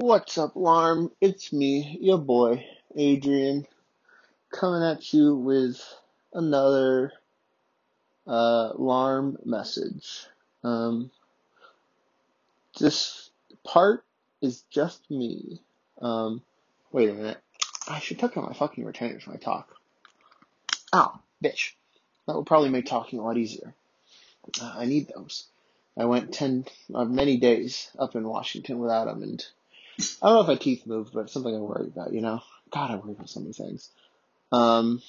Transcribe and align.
What's 0.00 0.38
up, 0.38 0.54
Larm? 0.54 1.10
It's 1.20 1.52
me, 1.52 1.98
your 2.00 2.18
boy, 2.18 2.64
Adrian, 2.94 3.66
coming 4.48 4.84
at 4.88 5.12
you 5.12 5.34
with 5.34 5.82
another 6.32 7.12
uh, 8.24 8.74
Larm 8.74 9.44
message. 9.44 10.24
Um, 10.62 11.10
this 12.78 13.30
part 13.64 14.04
is 14.40 14.62
just 14.70 15.10
me. 15.10 15.60
Um, 16.00 16.42
wait 16.92 17.10
a 17.10 17.14
minute. 17.14 17.38
I 17.88 17.98
should 17.98 18.20
tuck 18.20 18.36
out 18.36 18.46
my 18.46 18.54
fucking 18.54 18.84
retainers 18.84 19.26
when 19.26 19.34
I 19.34 19.40
talk. 19.40 19.68
Oh, 20.92 21.18
bitch. 21.42 21.72
That 22.28 22.36
would 22.36 22.46
probably 22.46 22.70
make 22.70 22.86
talking 22.86 23.18
a 23.18 23.24
lot 23.24 23.36
easier. 23.36 23.74
Uh, 24.62 24.74
I 24.76 24.84
need 24.84 25.10
those. 25.12 25.48
I 25.96 26.04
went 26.04 26.32
10, 26.32 26.66
uh, 26.94 27.04
many 27.04 27.36
days 27.36 27.90
up 27.98 28.14
in 28.14 28.28
Washington 28.28 28.78
without 28.78 29.06
them, 29.06 29.24
and 29.24 29.44
I 29.98 30.28
don't 30.28 30.34
know 30.34 30.40
if 30.42 30.46
my 30.46 30.54
teeth 30.56 30.86
moved, 30.86 31.12
but 31.12 31.20
it's 31.20 31.32
something 31.32 31.54
I 31.54 31.58
worry 31.58 31.86
about, 31.86 32.12
you 32.12 32.20
know? 32.20 32.42
God, 32.70 32.90
I 32.90 32.96
worry 32.96 33.12
about 33.12 33.30
so 33.30 33.40
many 33.40 33.52
things. 33.52 33.90
Um, 34.52 35.02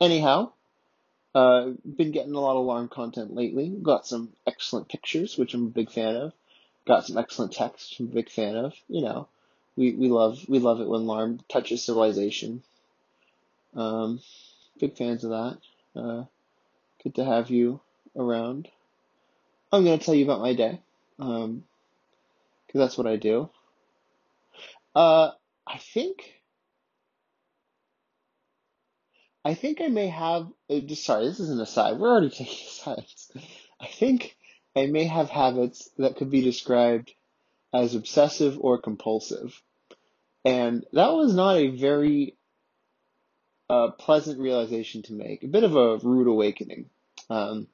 anyhow, 0.00 0.52
uh, 1.34 1.70
been 1.84 2.12
getting 2.12 2.34
a 2.34 2.40
lot 2.40 2.52
of 2.52 2.64
alarm 2.64 2.88
content 2.88 3.34
lately. 3.34 3.68
Got 3.68 4.06
some 4.06 4.32
excellent 4.46 4.88
pictures, 4.88 5.38
which 5.38 5.54
I'm 5.54 5.66
a 5.66 5.70
big 5.70 5.90
fan 5.90 6.16
of. 6.16 6.32
Got 6.86 7.06
some 7.06 7.16
excellent 7.16 7.52
text, 7.52 7.96
I'm 7.98 8.06
a 8.06 8.14
big 8.14 8.28
fan 8.28 8.56
of. 8.56 8.74
You 8.88 9.02
know, 9.02 9.28
we, 9.76 9.92
we 9.92 10.08
love, 10.08 10.46
we 10.48 10.58
love 10.58 10.80
it 10.80 10.88
when 10.88 11.02
alarm 11.02 11.40
touches 11.48 11.82
civilization. 11.82 12.62
Um, 13.74 14.20
big 14.78 14.96
fans 14.96 15.24
of 15.24 15.30
that. 15.30 15.58
Uh, 15.98 16.24
good 17.02 17.14
to 17.14 17.24
have 17.24 17.48
you 17.48 17.80
around. 18.14 18.68
I'm 19.72 19.84
gonna 19.84 19.96
tell 19.96 20.14
you 20.14 20.24
about 20.24 20.40
my 20.40 20.52
day. 20.52 20.80
Um, 21.18 21.64
cause 22.68 22.78
that's 22.78 22.98
what 22.98 23.06
I 23.06 23.16
do. 23.16 23.48
Uh, 24.94 25.30
I 25.66 25.78
think, 25.78 26.22
I 29.44 29.54
think 29.54 29.80
I 29.80 29.88
may 29.88 30.08
have, 30.08 30.48
uh, 30.68 30.80
sorry, 30.94 31.26
this 31.26 31.40
is 31.40 31.50
an 31.50 31.60
aside. 31.60 31.98
We're 31.98 32.10
already 32.10 32.30
taking 32.30 32.68
sides. 32.68 33.30
I 33.80 33.86
think 33.86 34.36
I 34.76 34.86
may 34.86 35.04
have 35.04 35.30
habits 35.30 35.90
that 35.98 36.16
could 36.16 36.30
be 36.30 36.42
described 36.42 37.12
as 37.72 37.94
obsessive 37.94 38.58
or 38.60 38.78
compulsive. 38.78 39.60
And 40.44 40.84
that 40.92 41.12
was 41.12 41.34
not 41.34 41.56
a 41.56 41.68
very 41.68 42.36
uh, 43.70 43.90
pleasant 43.92 44.38
realization 44.38 45.02
to 45.04 45.12
make, 45.12 45.44
a 45.44 45.48
bit 45.48 45.64
of 45.64 45.76
a 45.76 45.98
rude 45.98 46.26
awakening. 46.26 46.90
Um, 47.30 47.68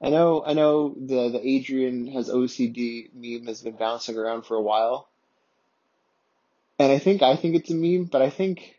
I 0.00 0.10
know, 0.10 0.44
I 0.44 0.52
know 0.52 0.94
the, 0.94 1.30
the 1.30 1.40
Adrian 1.46 2.06
has 2.08 2.28
OCD 2.28 3.10
meme 3.14 3.46
has 3.46 3.62
been 3.62 3.76
bouncing 3.76 4.16
around 4.16 4.42
for 4.42 4.54
a 4.56 4.62
while. 4.62 5.08
And 6.78 6.92
I 6.92 6.98
think, 6.98 7.22
I 7.22 7.36
think 7.36 7.56
it's 7.56 7.70
a 7.70 7.74
meme, 7.74 8.04
but 8.04 8.22
I 8.22 8.30
think 8.30 8.76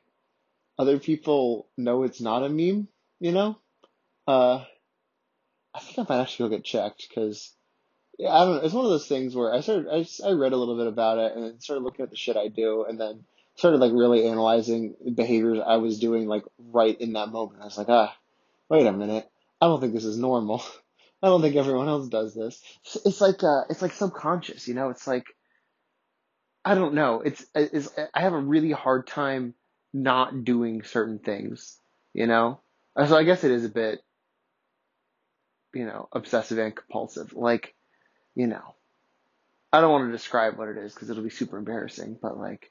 other 0.77 0.99
people 0.99 1.67
know 1.77 2.03
it's 2.03 2.21
not 2.21 2.43
a 2.43 2.49
meme, 2.49 2.87
you 3.19 3.31
know? 3.31 3.57
Uh, 4.27 4.63
I 5.73 5.79
think 5.79 5.99
I 5.99 6.13
might 6.13 6.21
actually 6.21 6.49
go 6.49 6.55
get 6.55 6.65
checked 6.65 7.07
because, 7.09 7.53
yeah, 8.19 8.29
I 8.29 8.45
don't 8.45 8.55
know. 8.55 8.61
It's 8.61 8.73
one 8.73 8.85
of 8.85 8.91
those 8.91 9.07
things 9.07 9.35
where 9.35 9.53
I 9.53 9.61
started, 9.61 9.87
I, 9.91 10.03
just, 10.03 10.23
I 10.23 10.31
read 10.31 10.53
a 10.53 10.57
little 10.57 10.77
bit 10.77 10.87
about 10.87 11.17
it 11.17 11.35
and 11.35 11.43
then 11.43 11.59
started 11.59 11.83
looking 11.83 12.03
at 12.03 12.11
the 12.11 12.15
shit 12.15 12.37
I 12.37 12.49
do 12.49 12.85
and 12.87 12.99
then 12.99 13.23
started 13.55 13.79
like 13.79 13.91
really 13.93 14.27
analyzing 14.27 14.95
behaviors 15.15 15.59
I 15.65 15.77
was 15.77 15.99
doing 15.99 16.27
like 16.27 16.43
right 16.59 16.99
in 16.99 17.13
that 17.13 17.29
moment. 17.29 17.61
I 17.61 17.65
was 17.65 17.77
like, 17.77 17.89
ah, 17.89 18.15
wait 18.69 18.85
a 18.85 18.91
minute. 18.91 19.27
I 19.59 19.65
don't 19.65 19.81
think 19.81 19.93
this 19.93 20.05
is 20.05 20.17
normal. 20.17 20.63
I 21.23 21.27
don't 21.27 21.41
think 21.41 21.55
everyone 21.55 21.87
else 21.87 22.09
does 22.09 22.35
this. 22.35 22.61
It's, 22.85 22.97
it's 23.05 23.21
like, 23.21 23.43
uh, 23.43 23.61
it's 23.71 23.81
like 23.81 23.93
subconscious, 23.93 24.67
you 24.67 24.75
know? 24.75 24.89
It's 24.89 25.07
like, 25.07 25.25
I 26.67 26.75
don't 26.75 26.95
know. 26.95 27.21
It's, 27.21 27.45
it's, 27.55 27.87
I 28.13 28.21
have 28.21 28.33
a 28.33 28.39
really 28.39 28.73
hard 28.73 29.07
time 29.07 29.53
not 29.93 30.43
doing 30.43 30.83
certain 30.83 31.17
things, 31.17 31.79
you 32.13 32.27
know? 32.27 32.59
So 32.97 33.15
I 33.15 33.23
guess 33.23 33.45
it 33.45 33.51
is 33.51 33.63
a 33.63 33.69
bit, 33.69 34.01
you 35.73 35.85
know, 35.85 36.09
obsessive 36.11 36.57
and 36.57 36.75
compulsive. 36.75 37.31
Like, 37.31 37.73
you 38.35 38.47
know, 38.47 38.75
I 39.71 39.79
don't 39.79 39.93
want 39.93 40.09
to 40.09 40.11
describe 40.11 40.57
what 40.57 40.67
it 40.67 40.75
is 40.75 40.93
because 40.93 41.09
it'll 41.09 41.23
be 41.23 41.29
super 41.29 41.57
embarrassing, 41.57 42.19
but 42.21 42.37
like, 42.37 42.69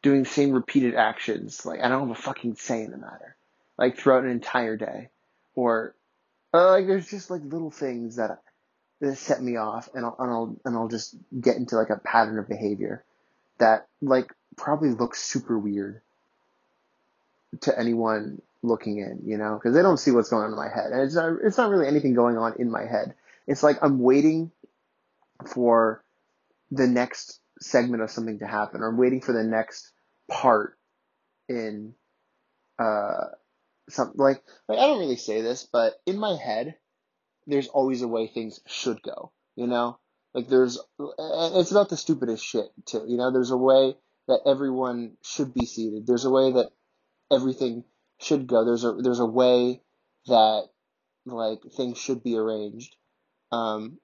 doing 0.00 0.22
the 0.22 0.28
same 0.30 0.52
repeated 0.52 0.94
actions, 0.94 1.66
like, 1.66 1.80
I 1.80 1.88
don't 1.88 2.08
have 2.08 2.18
a 2.18 2.22
fucking 2.22 2.56
say 2.56 2.82
in 2.82 2.92
the 2.92 2.96
matter. 2.96 3.36
Like, 3.76 3.98
throughout 3.98 4.24
an 4.24 4.30
entire 4.30 4.78
day. 4.78 5.10
Or, 5.54 5.94
uh, 6.54 6.70
like, 6.70 6.86
there's 6.86 7.10
just 7.10 7.28
like 7.28 7.42
little 7.44 7.70
things 7.70 8.16
that, 8.16 8.40
that 9.02 9.18
set 9.18 9.42
me 9.42 9.56
off 9.56 9.90
and 9.92 10.06
I'll, 10.06 10.16
and 10.18 10.30
I'll, 10.30 10.56
and 10.64 10.76
I'll 10.76 10.88
just 10.88 11.14
get 11.38 11.58
into 11.58 11.76
like 11.76 11.90
a 11.90 12.00
pattern 12.00 12.38
of 12.38 12.48
behavior 12.48 13.04
that 13.58 13.86
like 14.00 14.32
probably 14.56 14.90
looks 14.90 15.22
super 15.22 15.58
weird 15.58 16.00
to 17.62 17.78
anyone 17.78 18.42
looking 18.62 18.98
in, 18.98 19.22
you 19.24 19.38
know, 19.38 19.54
because 19.54 19.74
they 19.74 19.82
don't 19.82 19.98
see 19.98 20.10
what's 20.10 20.28
going 20.28 20.44
on 20.44 20.50
in 20.50 20.56
my 20.56 20.68
head, 20.68 20.90
and 20.92 21.02
it's 21.02 21.14
not 21.14 21.36
it's 21.42 21.56
not 21.56 21.70
really 21.70 21.86
anything 21.86 22.14
going 22.14 22.36
on 22.36 22.54
in 22.58 22.70
my 22.70 22.84
head. 22.84 23.14
It's 23.46 23.62
like 23.62 23.78
I'm 23.82 24.00
waiting 24.00 24.50
for 25.54 26.02
the 26.70 26.86
next 26.86 27.40
segment 27.60 28.02
of 28.02 28.10
something 28.10 28.40
to 28.40 28.46
happen, 28.46 28.82
or 28.82 28.88
I'm 28.88 28.98
waiting 28.98 29.20
for 29.20 29.32
the 29.32 29.44
next 29.44 29.90
part 30.28 30.76
in 31.48 31.94
uh 32.78 33.28
some 33.88 34.12
like 34.16 34.42
like 34.68 34.78
I 34.78 34.86
don't 34.86 34.98
really 34.98 35.16
say 35.16 35.40
this, 35.40 35.66
but 35.70 35.94
in 36.06 36.18
my 36.18 36.36
head, 36.36 36.76
there's 37.46 37.68
always 37.68 38.02
a 38.02 38.08
way 38.08 38.26
things 38.26 38.60
should 38.66 39.02
go, 39.02 39.32
you 39.56 39.66
know. 39.66 39.98
Like 40.34 40.48
there's, 40.48 40.78
it's 40.98 41.70
about 41.70 41.88
the 41.88 41.96
stupidest 41.96 42.44
shit 42.44 42.66
too. 42.86 43.04
You 43.06 43.16
know, 43.16 43.32
there's 43.32 43.50
a 43.50 43.56
way 43.56 43.94
that 44.28 44.40
everyone 44.46 45.16
should 45.22 45.54
be 45.54 45.66
seated. 45.66 46.06
There's 46.06 46.24
a 46.24 46.30
way 46.30 46.52
that 46.52 46.70
everything 47.32 47.84
should 48.20 48.46
go. 48.46 48.64
There's 48.64 48.84
a 48.84 48.92
there's 48.92 49.20
a 49.20 49.26
way 49.26 49.80
that 50.26 50.68
like 51.24 51.60
things 51.76 51.98
should 51.98 52.22
be 52.22 52.36
arranged. 52.36 52.94
Um, 53.50 53.98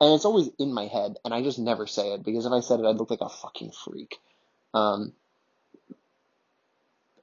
and 0.00 0.14
it's 0.14 0.24
always 0.24 0.50
in 0.58 0.74
my 0.74 0.86
head, 0.86 1.16
and 1.24 1.32
I 1.32 1.42
just 1.42 1.58
never 1.58 1.86
say 1.86 2.12
it 2.12 2.22
because 2.22 2.44
if 2.44 2.52
I 2.52 2.60
said 2.60 2.80
it, 2.80 2.86
I'd 2.86 2.96
look 2.96 3.10
like 3.10 3.20
a 3.20 3.28
fucking 3.28 3.72
freak. 3.84 4.18
Um, 4.74 5.12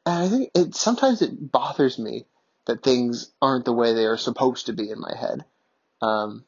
and 0.05 0.23
I 0.23 0.27
think 0.27 0.51
it 0.55 0.75
sometimes 0.75 1.21
it 1.21 1.51
bothers 1.51 1.99
me 1.99 2.25
that 2.66 2.83
things 2.83 3.31
aren't 3.41 3.66
the 3.66 3.73
way 3.73 3.93
they 3.93 4.05
are 4.05 4.17
supposed 4.17 4.67
to 4.67 4.73
be 4.73 4.89
in 4.89 4.99
my 4.99 5.16
head. 5.16 5.45
Um, 6.01 6.45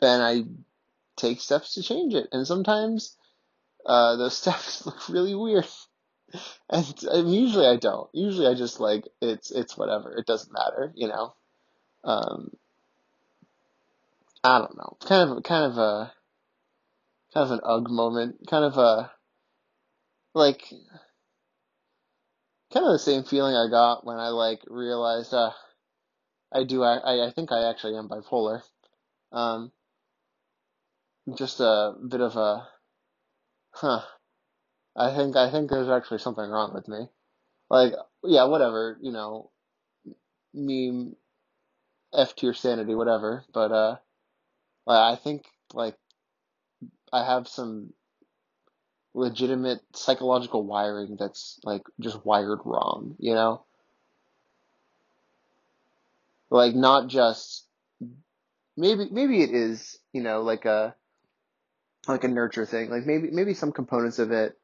then 0.00 0.20
I 0.20 0.44
take 1.16 1.40
steps 1.40 1.74
to 1.74 1.82
change 1.82 2.14
it. 2.14 2.28
And 2.32 2.46
sometimes 2.46 3.16
uh, 3.86 4.16
those 4.16 4.36
steps 4.36 4.84
look 4.86 5.08
really 5.08 5.34
weird. 5.34 5.66
And, 6.68 6.86
and, 7.10 7.34
usually 7.34 7.66
I 7.66 7.76
don't. 7.76 8.08
Usually 8.12 8.46
I 8.46 8.54
just 8.54 8.78
like 8.78 9.04
it's 9.20 9.50
it's 9.50 9.76
whatever. 9.76 10.16
It 10.16 10.26
doesn't 10.26 10.52
matter, 10.52 10.92
you 10.94 11.08
know. 11.08 11.34
Um, 12.04 12.52
I 14.44 14.58
don't 14.58 14.76
know. 14.76 14.96
Kind 15.04 15.30
of 15.30 15.42
kind 15.42 15.72
of 15.72 15.78
a 15.78 16.12
kind 17.34 17.46
of 17.46 17.50
an 17.50 17.60
ugh 17.64 17.90
moment. 17.90 18.46
Kind 18.48 18.64
of 18.64 18.78
a 18.78 19.10
like 20.32 20.62
kind 22.72 22.86
of 22.86 22.92
the 22.92 22.98
same 23.00 23.24
feeling 23.24 23.56
I 23.56 23.68
got 23.68 24.06
when 24.06 24.18
I 24.18 24.28
like 24.28 24.60
realized 24.68 25.34
uh 25.34 25.50
I 26.52 26.62
do 26.62 26.84
I 26.84 27.26
I 27.26 27.32
think 27.32 27.50
I 27.50 27.68
actually 27.68 27.96
am 27.96 28.08
bipolar. 28.08 28.62
Um, 29.32 29.72
just 31.36 31.60
a 31.60 31.94
bit 32.08 32.20
of 32.20 32.36
a, 32.36 32.68
huh. 33.72 34.02
I 34.96 35.14
think 35.14 35.36
I 35.36 35.50
think 35.50 35.70
there's 35.70 35.88
actually 35.88 36.18
something 36.18 36.48
wrong 36.48 36.74
with 36.74 36.88
me. 36.88 37.08
Like, 37.70 37.92
yeah, 38.24 38.44
whatever, 38.44 38.98
you 39.00 39.12
know, 39.12 39.50
meme, 40.52 41.14
F 42.12 42.34
tier 42.34 42.52
sanity, 42.54 42.94
whatever. 42.94 43.44
But 43.52 43.72
uh, 43.72 43.96
I 44.86 45.16
think 45.16 45.46
like 45.72 45.96
I 47.12 47.24
have 47.24 47.46
some 47.46 47.92
legitimate 49.14 49.80
psychological 49.94 50.64
wiring 50.64 51.16
that's 51.18 51.58
like 51.64 51.82
just 52.00 52.24
wired 52.24 52.60
wrong, 52.64 53.16
you 53.18 53.34
know? 53.34 53.64
Like 56.50 56.74
not 56.74 57.08
just 57.08 57.64
maybe 58.76 59.08
maybe 59.10 59.42
it 59.42 59.50
is, 59.50 59.98
you 60.12 60.22
know, 60.22 60.42
like 60.42 60.64
a 60.64 60.96
like 62.10 62.24
a 62.24 62.28
nurture 62.28 62.66
thing. 62.66 62.90
Like 62.90 63.06
maybe 63.06 63.30
maybe 63.30 63.54
some 63.54 63.72
components 63.72 64.18
of 64.18 64.32
it 64.32 64.58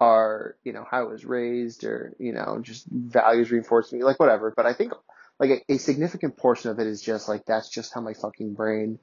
are 0.00 0.56
you 0.62 0.72
know 0.72 0.84
how 0.88 1.00
I 1.00 1.04
was 1.04 1.24
raised 1.24 1.84
or 1.84 2.14
you 2.18 2.32
know 2.32 2.58
just 2.60 2.86
values 2.86 3.50
reinforced 3.50 3.92
me 3.92 4.02
like 4.02 4.20
whatever. 4.20 4.52
But 4.56 4.66
I 4.66 4.72
think 4.72 4.92
like 5.38 5.50
a, 5.50 5.74
a 5.74 5.78
significant 5.78 6.36
portion 6.36 6.70
of 6.70 6.78
it 6.78 6.86
is 6.86 7.02
just 7.02 7.28
like 7.28 7.44
that's 7.46 7.68
just 7.68 7.94
how 7.94 8.00
my 8.00 8.14
fucking 8.14 8.54
brain 8.54 8.98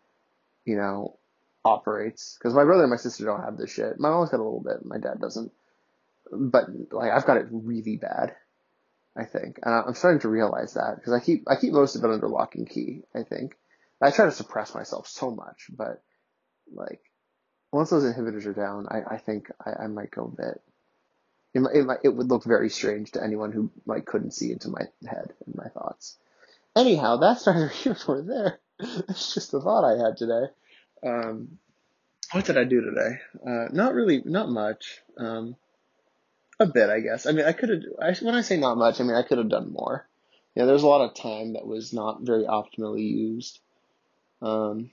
you 0.66 0.75
know 0.75 1.18
operates. 1.66 2.38
Because 2.38 2.54
my 2.54 2.63
brother 2.63 2.84
and 2.84 2.92
my 2.92 2.98
sister 2.98 3.25
don't 3.25 3.44
have 3.44 3.57
this 3.57 3.72
shit. 3.72 4.00
My 4.00 4.10
mom's 4.10 4.30
got 4.30 4.39
a 4.39 4.44
little 4.44 4.63
bit. 4.63 4.86
My 4.86 4.98
dad 4.98 5.19
doesn't. 5.19 5.51
But 6.31 6.66
like 6.92 7.12
I've 7.12 7.25
got 7.25 7.38
it 7.38 7.48
really 7.51 7.98
bad. 7.98 8.36
I 9.16 9.25
think, 9.25 9.60
and 9.62 9.72
I'm 9.72 9.94
starting 9.94 10.22
to 10.22 10.30
realize 10.30 10.74
that 10.74 10.96
because 10.96 11.13
I 11.13 11.19
keep 11.19 11.44
I 11.48 11.56
keep 11.56 11.72
most 11.72 11.96
of 11.96 12.04
it 12.04 12.10
under 12.10 12.28
lock 12.28 12.56
and 12.56 12.68
key. 12.68 13.04
I 13.13 13.22
think 13.22 13.56
I 14.01 14.10
try 14.10 14.25
to 14.25 14.31
suppress 14.31 14.74
myself 14.74 15.07
so 15.07 15.30
much, 15.30 15.68
but 15.69 16.01
like 16.74 17.01
once 17.74 17.90
those 17.90 18.04
inhibitors 18.04 18.46
are 18.46 18.54
down, 18.54 18.88
I, 18.90 19.16
I 19.16 19.18
think 19.18 19.50
I, 19.66 19.84
I 19.84 19.88
might 19.88 20.12
go 20.12 20.25
a 20.25 20.42
bit. 20.42 20.62
It, 21.56 21.62
it, 21.74 22.00
it 22.04 22.10
would 22.10 22.30
look 22.30 22.44
very 22.44 22.70
strange 22.70 23.12
to 23.12 23.24
anyone 23.24 23.52
who 23.52 23.72
like 23.86 24.06
couldn't 24.06 24.34
see 24.34 24.52
into 24.52 24.70
my 24.70 24.81
head 25.08 25.34
and 25.46 25.56
my 25.56 25.68
thoughts. 25.68 26.18
Anyhow, 26.75 27.18
that's 27.22 27.46
neither 27.48 27.68
here 27.68 27.98
nor 28.08 28.22
there. 28.22 28.60
It's 28.80 29.34
just 29.34 29.54
a 29.54 29.60
thought 29.60 29.84
I 29.86 30.04
had 30.04 30.18
today. 30.18 30.46
Um, 31.06 31.60
what 32.31 32.46
did 32.46 32.58
I 32.58 32.64
do 32.64 32.81
today? 32.81 33.20
Uh, 33.46 33.68
not 33.72 33.94
really, 33.94 34.22
not 34.25 34.50
much. 34.50 35.00
Um, 35.18 35.56
a 36.60 36.66
bit, 36.66 36.90
I 36.90 37.00
guess. 37.00 37.25
I 37.25 37.31
mean, 37.31 37.46
I 37.46 37.54
could 37.54 37.70
have. 37.70 37.81
I, 38.02 38.14
when 38.24 38.36
I 38.36 38.42
say 38.42 38.58
not 38.58 38.78
much, 38.78 39.00
I 39.00 39.04
mean 39.04 39.16
I 39.16 39.24
could 39.24 39.38
have 39.38 39.50
done 39.50 39.72
more. 39.72 40.08
Yeah, 40.56 40.66
there's 40.66 40.84
a 40.84 40.88
lot 40.88 41.08
of 41.08 41.16
time 41.16 41.54
that 41.54 41.66
was 41.66 41.94
not 41.94 42.22
very 42.22 42.44
optimally 42.44 43.08
used. 43.08 43.60
Um, 44.42 44.92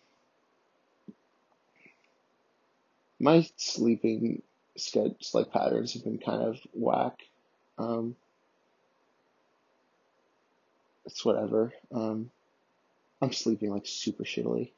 my 3.20 3.46
sleeping 3.56 4.42
schedule, 4.76 5.16
like 5.34 5.52
patterns, 5.52 5.92
have 5.92 6.04
been 6.04 6.18
kind 6.18 6.42
of 6.42 6.58
whack. 6.72 7.18
Um, 7.78 8.16
it's 11.04 11.24
whatever. 11.24 11.72
Um, 11.92 12.30
I'm 13.20 13.32
sleeping 13.32 13.70
like 13.70 13.86
super 13.86 14.24
shittily. 14.24 14.70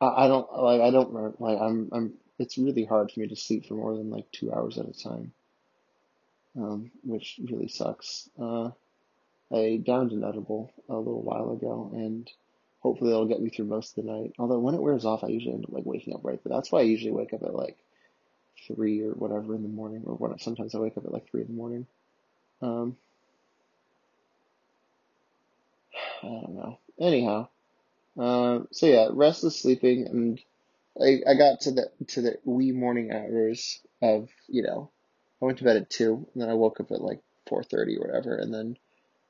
I, 0.00 0.24
I 0.24 0.28
don't 0.28 0.50
like. 0.52 0.80
I 0.80 0.90
don't 0.90 1.40
like. 1.40 1.60
I'm. 1.60 1.88
I'm. 1.92 2.12
It's 2.38 2.56
really 2.56 2.84
hard 2.84 3.10
for 3.10 3.20
me 3.20 3.28
to 3.28 3.36
sleep 3.36 3.66
for 3.66 3.74
more 3.74 3.96
than 3.96 4.10
like 4.10 4.30
two 4.32 4.52
hours 4.52 4.78
at 4.78 4.88
a 4.88 4.92
time. 4.92 5.32
Um, 6.56 6.90
which 7.02 7.40
really 7.50 7.68
sucks. 7.68 8.28
Uh, 8.38 8.70
I 9.50 9.80
downed 9.84 10.12
an 10.12 10.24
edible 10.24 10.70
a 10.88 10.96
little 10.96 11.22
while 11.22 11.50
ago, 11.52 11.90
and 11.94 12.30
hopefully 12.82 13.10
it'll 13.10 13.26
get 13.26 13.40
me 13.40 13.48
through 13.48 13.66
most 13.66 13.96
of 13.96 14.04
the 14.04 14.12
night. 14.12 14.32
Although 14.38 14.58
when 14.58 14.74
it 14.74 14.82
wears 14.82 15.04
off, 15.04 15.24
I 15.24 15.28
usually 15.28 15.54
end 15.54 15.64
up 15.64 15.72
like 15.72 15.86
waking 15.86 16.14
up 16.14 16.24
right. 16.24 16.40
But 16.42 16.52
that's 16.52 16.70
why 16.70 16.80
I 16.80 16.84
usually 16.84 17.12
wake 17.12 17.32
up 17.32 17.42
at 17.42 17.54
like 17.54 17.78
three 18.66 19.02
or 19.02 19.12
whatever 19.12 19.54
in 19.54 19.62
the 19.62 19.68
morning, 19.68 20.02
or 20.04 20.14
when 20.14 20.38
sometimes 20.38 20.74
I 20.74 20.78
wake 20.78 20.96
up 20.96 21.04
at 21.04 21.12
like 21.12 21.28
three 21.30 21.42
in 21.42 21.46
the 21.46 21.52
morning. 21.52 21.86
Um, 22.60 22.96
I 26.22 26.26
don't 26.26 26.56
know. 26.56 26.78
Anyhow, 27.00 27.48
um, 28.18 28.68
so 28.72 28.86
yeah, 28.86 29.08
restless 29.10 29.60
sleeping, 29.60 30.06
and 30.06 30.40
I 31.00 31.20
I 31.28 31.34
got 31.34 31.62
to 31.62 31.70
the 31.70 31.90
to 32.08 32.20
the 32.20 32.38
wee 32.44 32.72
morning 32.72 33.12
hours 33.12 33.80
of 34.02 34.28
you 34.48 34.62
know, 34.62 34.90
I 35.40 35.44
went 35.44 35.58
to 35.58 35.64
bed 35.64 35.76
at 35.76 35.90
two, 35.90 36.26
and 36.34 36.42
then 36.42 36.50
I 36.50 36.54
woke 36.54 36.80
up 36.80 36.90
at 36.90 37.00
like 37.00 37.20
four 37.46 37.62
thirty 37.62 37.96
or 37.96 38.06
whatever, 38.06 38.36
and 38.36 38.52
then 38.52 38.76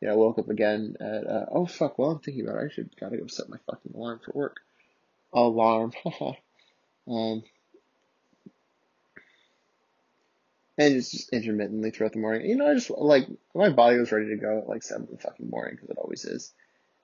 you 0.03 0.09
know, 0.09 0.17
woke 0.17 0.41
up 0.41 0.51
again 0.51 0.97
at, 0.99 1.27
uh, 1.29 1.47
oh 1.53 1.65
fuck, 1.65 1.97
well, 1.97 2.11
I'm 2.11 2.19
thinking 2.19 2.43
about 2.45 2.61
it. 2.61 2.73
I 2.73 2.75
should 2.75 2.91
gotta 2.99 3.17
go 3.17 3.29
set 3.29 3.49
my 3.49 3.59
fucking 3.67 3.93
alarm 3.95 4.19
for 4.25 4.33
work. 4.33 4.57
Alarm, 5.33 5.93
um, 7.07 7.45
and 10.77 10.97
it's 10.97 11.13
just 11.13 11.33
intermittently 11.33 11.93
throughout 11.93 12.15
the 12.15 12.19
morning. 12.19 12.51
You 12.51 12.57
know, 12.57 12.69
I 12.69 12.75
just, 12.75 12.91
like, 12.91 13.29
my 13.55 13.69
body 13.69 13.99
was 13.99 14.11
ready 14.11 14.31
to 14.31 14.37
go 14.37 14.59
at 14.59 14.69
like 14.69 14.83
7 14.83 15.07
in 15.07 15.15
the 15.15 15.23
fucking 15.23 15.49
morning, 15.49 15.77
because 15.77 15.91
it 15.91 15.99
always 15.99 16.25
is. 16.25 16.53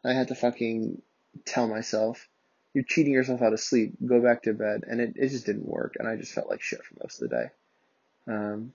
I 0.05 0.13
had 0.13 0.29
to 0.29 0.35
fucking 0.35 1.01
tell 1.45 1.69
myself, 1.69 2.29
you're 2.75 2.83
cheating 2.83 3.13
yourself 3.13 3.43
out 3.43 3.53
of 3.53 3.61
sleep, 3.61 3.95
go 4.05 4.21
back 4.21 4.43
to 4.43 4.55
bed, 4.55 4.83
and 4.89 5.01
it, 5.01 5.13
it 5.15 5.29
just 5.29 5.47
didn't 5.47 5.69
work, 5.69 5.95
and 6.01 6.09
I 6.09 6.17
just 6.17 6.33
felt 6.33 6.51
like 6.51 6.63
shit 6.63 6.85
for 6.85 6.97
most 7.01 7.23
of 7.23 7.31
the 7.31 7.37
day. 7.37 7.47
Um, 8.27 8.73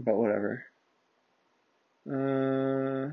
but 0.00 0.16
whatever. 0.16 0.64
Uh, 2.10 3.12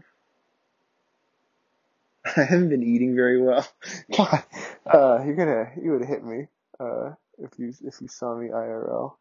I 2.38 2.44
haven't 2.44 2.70
been 2.70 2.84
eating 2.84 3.16
very 3.16 3.42
well. 3.42 3.68
God, 4.18 4.44
uh, 4.86 5.24
you're 5.24 5.36
gonna 5.36 5.72
you 5.82 5.92
would 5.92 6.06
hit 6.06 6.24
me 6.24 6.48
uh, 6.80 7.12
if 7.38 7.52
you 7.58 7.74
if 7.84 8.02
you 8.02 8.08
saw 8.08 8.36
me 8.36 8.50
IRL. 8.50 9.16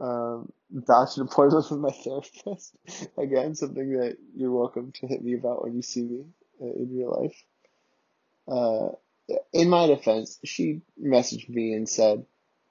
Um, 0.00 0.52
dodged 0.86 1.18
an 1.18 1.28
appointment 1.28 1.70
with 1.70 1.78
my 1.78 1.90
therapist. 1.90 2.74
Again, 3.16 3.54
something 3.54 3.92
that 3.98 4.16
you're 4.36 4.50
welcome 4.50 4.92
to 4.92 5.06
hit 5.06 5.22
me 5.22 5.34
about 5.34 5.62
when 5.62 5.76
you 5.76 5.82
see 5.82 6.02
me 6.02 6.24
uh, 6.60 6.66
in 6.66 6.96
real 6.96 7.20
life. 7.22 7.44
Uh, 8.48 9.36
in 9.52 9.70
my 9.70 9.86
defense, 9.86 10.38
she 10.44 10.82
messaged 11.00 11.48
me 11.48 11.72
and 11.74 11.88
said, 11.88 12.26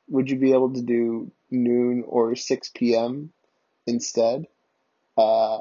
"Would 0.10 0.30
you 0.30 0.38
be 0.38 0.52
able 0.52 0.74
to 0.74 0.82
do 0.82 1.32
noon 1.50 2.04
or 2.06 2.36
6 2.36 2.70
p.m. 2.76 3.32
instead?" 3.88 4.48
Uh, 5.18 5.60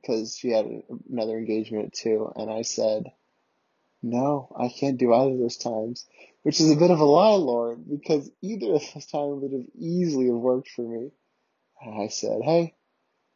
because 0.00 0.36
she 0.36 0.50
had 0.50 0.66
another 1.10 1.36
engagement 1.36 1.92
too, 1.92 2.32
and 2.36 2.50
I 2.50 2.62
said, 2.62 3.12
no, 4.02 4.54
I 4.58 4.68
can't 4.68 4.98
do 4.98 5.12
either 5.12 5.32
of 5.32 5.38
those 5.38 5.58
times, 5.58 6.06
which 6.42 6.60
is 6.60 6.70
a 6.70 6.76
bit 6.76 6.90
of 6.90 7.00
a 7.00 7.04
lie, 7.04 7.36
Lauren, 7.36 7.84
because 7.88 8.30
either 8.40 8.74
of 8.74 8.82
those 8.94 9.06
times 9.06 9.42
would 9.42 9.52
have 9.52 9.66
easily 9.78 10.26
have 10.26 10.36
worked 10.36 10.68
for 10.68 10.82
me. 10.82 11.10
And 11.82 12.02
I 12.02 12.08
said, 12.08 12.40
hey, 12.42 12.74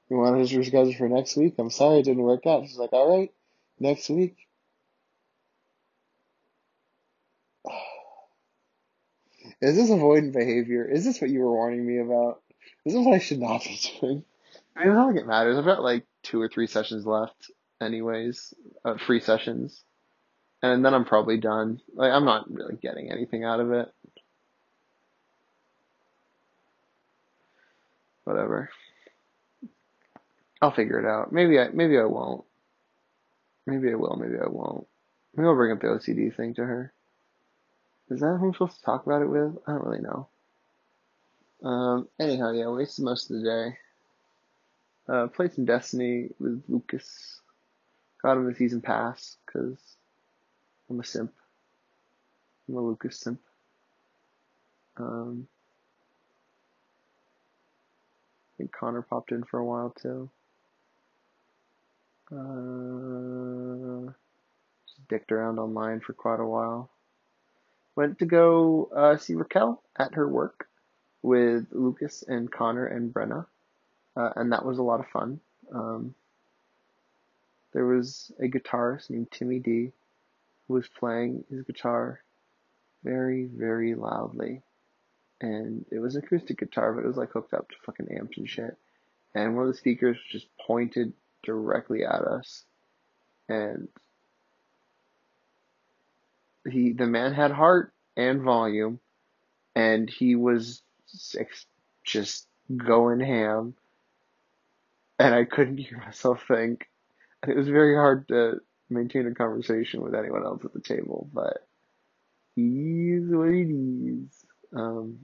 you 0.09 0.17
want 0.17 0.37
to 0.37 0.45
just 0.45 0.73
reschedule 0.73 0.97
for 0.97 1.09
next 1.09 1.37
week? 1.37 1.55
I'm 1.59 1.71
sorry 1.71 1.99
it 1.99 2.05
didn't 2.05 2.23
work 2.23 2.47
out. 2.47 2.67
She's 2.67 2.79
like, 2.79 2.93
all 2.93 3.19
right, 3.19 3.33
next 3.79 4.09
week. 4.09 4.37
Is 9.61 9.77
this 9.77 9.91
avoidant 9.91 10.33
behavior? 10.33 10.89
Is 10.91 11.05
this 11.05 11.21
what 11.21 11.31
you 11.31 11.41
were 11.41 11.53
warning 11.53 11.87
me 11.87 11.99
about? 11.99 12.41
This 12.85 12.95
is 12.95 13.01
what 13.05 13.15
I 13.15 13.19
should 13.19 13.41
not 13.41 13.63
be 13.63 13.79
doing. 14.01 14.25
I 14.77 14.85
don't 14.85 15.09
think 15.09 15.21
it 15.21 15.27
matters. 15.29 15.57
I've 15.57 15.65
got 15.65 15.83
like 15.83 16.05
two 16.23 16.41
or 16.41 16.49
three 16.49 16.67
sessions 16.67 17.07
left, 17.07 17.51
anyways, 17.81 18.55
uh, 18.85 18.97
free 18.99 19.21
sessions, 19.21 19.83
and 20.63 20.85
then 20.85 20.95
I'm 20.95 21.05
probably 21.05 21.39
done. 21.39 21.81
Like 21.95 22.13
I'm 22.13 22.25
not 22.25 22.51
really 22.53 22.77
getting 22.77 23.11
anything 23.11 23.45
out 23.45 23.61
of 23.61 23.73
it. 23.73 23.93
Whatever. 28.25 28.71
I'll 30.61 30.73
figure 30.73 30.99
it 30.99 31.07
out. 31.07 31.33
Maybe 31.33 31.59
I 31.59 31.69
maybe 31.69 31.99
I 31.99 32.05
won't. 32.05 32.45
Maybe 33.67 33.91
I 33.91 33.95
will. 33.95 34.17
Maybe 34.17 34.37
I 34.43 34.49
won't. 34.49 34.87
Maybe 35.37 35.47
I'll 35.47 35.55
bring 35.55 35.73
up 35.73 35.81
the 35.81 35.89
OCD 35.89 36.35
thing 36.35 36.55
to 36.55 36.65
her. 36.65 36.93
Is 38.11 38.21
that 38.21 38.37
who 38.39 38.47
I'm 38.47 38.53
supposed 38.53 38.79
to 38.79 38.83
talk 38.85 39.07
about 39.07 39.23
it 39.23 39.29
with? 39.29 39.57
I 39.67 39.73
don't 39.73 39.85
really 39.85 40.01
know. 40.01 40.29
Um, 41.63 42.09
anyhow, 42.21 42.53
yeah, 42.53 42.69
wasted 42.69 43.05
most 43.05 43.31
of 43.31 43.39
the 43.39 43.45
day. 43.45 43.79
Uh, 45.07 45.27
played 45.27 45.53
some 45.53 45.67
Destiny 45.67 46.31
with 46.39 46.63
Lucas. 46.69 47.41
Got 48.23 48.39
him 48.39 48.47
the 48.47 48.55
season 48.55 48.81
pass 48.81 49.37
because 49.45 49.79
I'm 50.89 50.99
a 50.99 51.05
simp. 51.05 51.33
I'm 52.69 52.77
a 52.77 52.81
Lucas 52.81 53.21
simp. 53.21 53.41
Um, 54.97 55.47
I 58.49 58.53
think 58.57 58.73
Connor 58.73 59.03
popped 59.03 59.33
in 59.33 59.45
for 59.45 59.59
a 59.59 59.65
while 59.65 59.95
too. 60.01 60.31
Uh, 62.33 64.11
just 64.87 65.09
dicked 65.09 65.33
around 65.33 65.59
online 65.59 66.01
for 66.01 66.15
quite 66.15 66.41
a 66.41 66.47
while. 66.47 66.89
Went 67.95 68.19
to 68.21 68.25
go 68.25 68.89
uh, 68.97 69.19
see 69.19 69.35
Raquel 69.35 69.83
at 69.99 70.15
her 70.15 70.27
work 70.27 70.67
with 71.23 71.67
Lucas 71.73 72.25
and 72.27 72.51
Connor 72.51 72.87
and 72.87 73.13
Brenna 73.13 73.47
uh, 74.17 74.31
and 74.37 74.53
that 74.53 74.65
was 74.65 74.79
a 74.79 74.83
lot 74.83 75.01
of 75.01 75.09
fun. 75.09 75.41
Um, 75.73 76.15
there 77.73 77.87
was 77.87 78.31
a 78.39 78.45
guitarist 78.45 79.11
named 79.11 79.31
Timmy 79.31 79.59
D 79.59 79.93
who 80.69 80.75
was 80.75 80.89
playing 80.89 81.45
his 81.51 81.63
guitar 81.63 82.21
very, 83.03 83.45
very 83.45 83.95
loudly. 83.95 84.63
And 85.41 85.85
it 85.91 85.99
was 85.99 86.17
acoustic 86.17 86.59
guitar, 86.59 86.93
but 86.93 87.05
it 87.05 87.07
was 87.07 87.17
like 87.17 87.33
hooked 87.33 87.53
up 87.53 87.69
to 87.69 87.75
fucking 87.85 88.09
amps 88.17 88.39
and 88.39 88.49
shit. 88.49 88.77
And 89.35 89.57
one 89.57 89.67
of 89.67 89.73
the 89.73 89.79
speakers 89.79 90.17
just 90.31 90.47
pointed 90.65 91.13
directly 91.43 92.05
at 92.05 92.23
us. 92.23 92.65
And 93.49 93.89
he, 96.71 96.93
the 96.93 97.07
man 97.07 97.35
had 97.35 97.51
heart 97.51 97.93
and 98.17 98.43
volume, 98.43 99.01
and 99.75 100.09
he 100.09 100.37
was 100.37 100.81
just 102.05 102.47
going 102.75 103.21
ham 103.21 103.75
and 105.19 105.35
I 105.35 105.45
couldn't 105.45 105.79
hear 105.79 105.99
myself 105.99 106.45
think. 106.47 106.89
And 107.43 107.53
it 107.53 107.57
was 107.57 107.69
very 107.69 107.95
hard 107.95 108.29
to 108.29 108.61
maintain 108.91 109.27
a 109.27 109.35
conversation 109.35 110.03
with 110.03 110.15
anyone 110.15 110.45
else 110.45 110.65
at 110.65 110.73
the 110.73 110.81
table, 110.81 111.29
but 111.33 111.67
he's 112.55 113.25
what 113.27 113.49
it 113.49 113.71
is. 113.71 114.45
Um, 114.75 115.19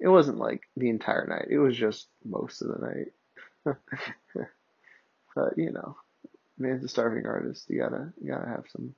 it 0.00 0.08
wasn't 0.08 0.38
like 0.38 0.62
the 0.76 0.90
entire 0.90 1.26
night. 1.26 1.48
It 1.50 1.58
was 1.58 1.76
just 1.76 2.08
most 2.24 2.62
of 2.62 2.68
the 2.68 2.86
night. 2.86 3.12
but 5.34 5.58
you 5.58 5.72
know, 5.72 5.96
man's 6.58 6.84
a 6.84 6.88
starving 6.88 7.26
artist. 7.26 7.68
You 7.68 7.80
gotta, 7.80 8.12
you 8.20 8.30
gotta 8.30 8.48
have 8.48 8.64
some 8.70 8.94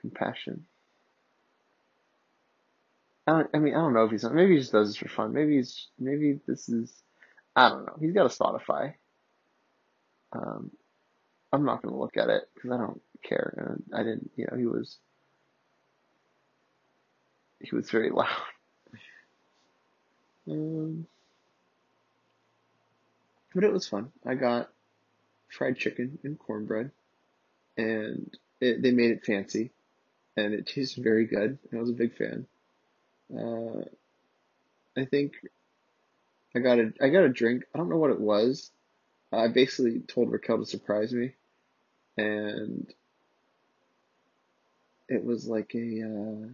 compassion. 0.00 0.66
I, 3.30 3.32
don't, 3.34 3.50
I 3.54 3.58
mean, 3.58 3.74
I 3.74 3.78
don't 3.78 3.94
know 3.94 4.04
if 4.04 4.10
he's 4.10 4.24
maybe 4.24 4.54
he 4.54 4.58
just 4.58 4.72
does 4.72 4.88
this 4.88 4.96
for 4.96 5.08
fun. 5.08 5.32
Maybe 5.32 5.56
he's 5.56 5.86
maybe 6.00 6.40
this 6.48 6.68
is 6.68 6.92
I 7.54 7.68
don't 7.68 7.86
know. 7.86 7.96
He's 8.00 8.12
got 8.12 8.26
a 8.26 8.28
Spotify. 8.28 8.94
Um, 10.32 10.72
I'm 11.52 11.64
not 11.64 11.80
gonna 11.80 11.96
look 11.96 12.16
at 12.16 12.28
it 12.28 12.48
because 12.54 12.72
I 12.72 12.76
don't 12.78 13.00
care. 13.22 13.54
And 13.56 13.84
I 13.94 14.02
didn't, 14.02 14.32
you 14.34 14.48
know, 14.50 14.56
he 14.56 14.66
was 14.66 14.98
he 17.60 17.76
was 17.76 17.88
very 17.88 18.10
loud. 18.10 18.26
Um, 20.48 21.06
but 23.54 23.62
it 23.62 23.72
was 23.72 23.86
fun. 23.86 24.10
I 24.26 24.34
got 24.34 24.70
fried 25.48 25.76
chicken 25.76 26.18
and 26.24 26.36
cornbread, 26.36 26.90
and 27.76 28.36
it, 28.60 28.82
they 28.82 28.90
made 28.90 29.12
it 29.12 29.24
fancy, 29.24 29.70
and 30.36 30.52
it 30.52 30.66
tasted 30.66 31.04
very 31.04 31.26
good. 31.26 31.58
And 31.70 31.78
I 31.78 31.80
was 31.80 31.90
a 31.90 31.94
big 31.94 32.16
fan. 32.16 32.46
Uh, 33.36 33.84
I 34.96 35.04
think 35.04 35.34
I 36.54 36.58
got 36.58 36.78
a 36.78 36.92
I 37.00 37.08
got 37.08 37.24
a 37.24 37.28
drink. 37.28 37.64
I 37.74 37.78
don't 37.78 37.88
know 37.88 37.96
what 37.96 38.10
it 38.10 38.20
was. 38.20 38.70
I 39.32 39.48
basically 39.48 40.00
told 40.00 40.32
Raquel 40.32 40.58
to 40.58 40.66
surprise 40.66 41.12
me, 41.12 41.34
and 42.16 42.92
it 45.08 45.24
was 45.24 45.46
like 45.46 45.74
a. 45.74 46.02
Uh, 46.02 46.48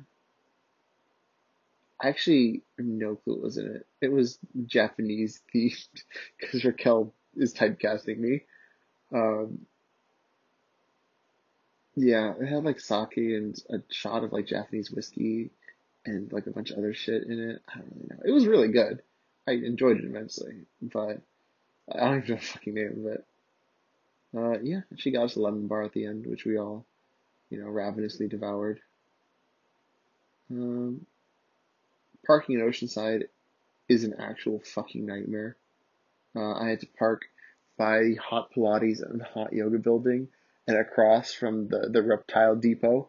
I 1.99 2.09
actually 2.09 2.63
no 2.79 3.17
clue 3.17 3.35
what 3.37 3.43
was 3.45 3.57
in 3.57 3.77
it. 3.77 3.87
It 4.03 4.13
was 4.13 4.39
Japanese 4.67 5.41
themed 5.55 5.89
because 6.39 6.65
Raquel 6.65 7.15
is 7.37 7.55
typecasting 7.55 8.19
me. 8.19 8.43
Um, 9.15 9.65
yeah, 11.95 12.35
it 12.39 12.47
had 12.47 12.65
like 12.65 12.81
sake 12.81 13.17
and 13.17 13.59
a 13.71 13.79
shot 13.91 14.25
of 14.25 14.33
like 14.33 14.47
Japanese 14.47 14.91
whiskey 14.91 15.51
and 16.07 16.33
like 16.33 16.47
a 16.47 16.51
bunch 16.51 16.71
of 16.71 16.79
other 16.79 16.95
shit 16.95 17.25
in 17.25 17.51
it. 17.51 17.63
I 17.69 17.79
don't 17.79 17.93
really 17.95 18.09
know. 18.11 18.23
It 18.25 18.33
was 18.33 18.47
really 18.47 18.69
good. 18.69 19.03
I 19.47 19.53
enjoyed 19.53 19.99
it 19.99 20.05
immensely, 20.05 20.67
but 20.83 21.21
I 21.93 22.01
don't 22.01 22.19
even 22.19 22.31
know 22.31 22.37
the 22.37 22.47
fucking 22.47 22.75
name 22.75 23.05
of 23.07 23.13
it. 23.13 23.25
Uh, 24.37 24.59
yeah, 24.63 24.81
she 24.97 25.11
got 25.11 25.25
us 25.25 25.37
a 25.37 25.41
lemon 25.41 25.67
bar 25.67 25.83
at 25.83 25.93
the 25.93 26.07
end, 26.07 26.27
which 26.27 26.45
we 26.45 26.59
all, 26.59 26.85
you 27.49 27.61
know, 27.61 27.69
ravenously 27.69 28.29
devoured. 28.29 28.81
Um, 30.51 31.07
parking 32.27 32.59
in 32.59 32.67
Oceanside 32.67 33.25
is 33.89 34.05
an 34.05 34.15
actual 34.19 34.61
fucking 34.61 35.07
nightmare. 35.07 35.57
Uh, 36.35 36.53
I 36.53 36.69
had 36.69 36.81
to 36.81 36.87
park 36.99 37.27
by 37.79 38.01
the 38.01 38.17
Hot 38.17 38.51
Pilates 38.53 39.01
and 39.01 39.23
Hot 39.23 39.53
Yoga 39.53 39.79
building 39.79 40.29
and 40.67 40.77
across 40.77 41.33
from 41.33 41.69
the, 41.69 41.89
the 41.91 42.03
Reptile 42.03 42.57
Depot. 42.57 43.09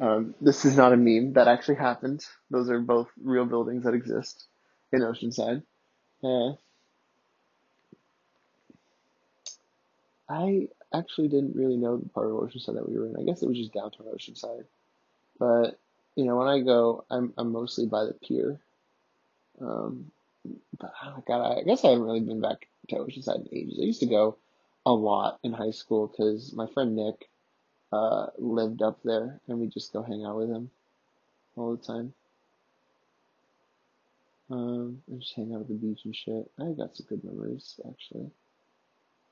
Um, 0.00 0.34
this 0.40 0.64
is 0.64 0.76
not 0.76 0.94
a 0.94 0.96
meme. 0.96 1.34
That 1.34 1.46
actually 1.46 1.74
happened. 1.74 2.24
Those 2.50 2.70
are 2.70 2.80
both 2.80 3.08
real 3.22 3.44
buildings 3.44 3.84
that 3.84 3.94
exist 3.94 4.46
in 4.92 5.00
Oceanside. 5.00 5.62
Uh, 6.24 6.54
I 10.28 10.68
actually 10.94 11.28
didn't 11.28 11.54
really 11.54 11.76
know 11.76 11.98
the 11.98 12.08
part 12.08 12.26
of 12.26 12.32
Oceanside 12.32 12.74
that 12.74 12.88
we 12.88 12.98
were 12.98 13.06
in. 13.06 13.16
I 13.16 13.24
guess 13.24 13.42
it 13.42 13.48
was 13.48 13.58
just 13.58 13.74
downtown 13.74 14.06
Oceanside. 14.06 14.64
But, 15.38 15.78
you 16.16 16.24
know, 16.24 16.36
when 16.36 16.48
I 16.48 16.60
go, 16.60 17.04
I'm, 17.10 17.34
I'm 17.36 17.52
mostly 17.52 17.86
by 17.86 18.04
the 18.04 18.14
pier. 18.14 18.58
Um, 19.60 20.10
but 20.78 20.92
oh 21.04 21.22
god, 21.26 21.58
I 21.58 21.62
guess 21.62 21.84
I 21.84 21.90
haven't 21.90 22.04
really 22.04 22.20
been 22.20 22.40
back 22.40 22.68
to 22.88 22.96
Oceanside 22.96 23.46
in 23.46 23.58
ages. 23.58 23.78
I 23.78 23.84
used 23.84 24.00
to 24.00 24.06
go 24.06 24.36
a 24.86 24.92
lot 24.92 25.38
in 25.42 25.52
high 25.52 25.72
school 25.72 26.06
because 26.06 26.54
my 26.54 26.66
friend 26.68 26.96
Nick 26.96 27.28
uh, 27.92 28.26
lived 28.38 28.82
up 28.82 28.98
there, 29.04 29.40
and 29.48 29.58
we 29.58 29.66
just 29.66 29.92
go 29.92 30.02
hang 30.02 30.24
out 30.24 30.36
with 30.36 30.48
him 30.48 30.70
all 31.56 31.76
the 31.76 31.82
time. 31.82 32.12
Um, 34.50 35.02
and 35.08 35.20
just 35.20 35.34
hang 35.34 35.54
out 35.54 35.60
at 35.60 35.68
the 35.68 35.74
beach 35.74 36.00
and 36.04 36.14
shit. 36.14 36.50
I 36.58 36.72
got 36.72 36.96
some 36.96 37.06
good 37.08 37.22
memories, 37.22 37.78
actually. 37.88 38.30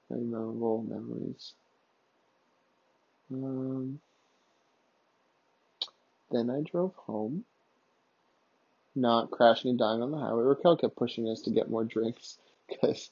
Very 0.09 0.23
memorable 0.23 0.83
memories. 0.89 1.55
Um, 3.33 4.01
then 6.31 6.51
I 6.51 6.61
drove 6.61 6.95
home, 6.95 7.45
not 8.95 9.31
crashing 9.31 9.71
and 9.71 9.79
dying 9.79 10.03
on 10.03 10.11
the 10.11 10.19
highway. 10.19 10.45
Raquel 10.45 10.77
kept 10.77 10.97
pushing 10.97 11.29
us 11.29 11.43
to 11.43 11.51
get 11.51 11.71
more 11.71 11.85
drinks 11.85 12.39
because 12.69 13.11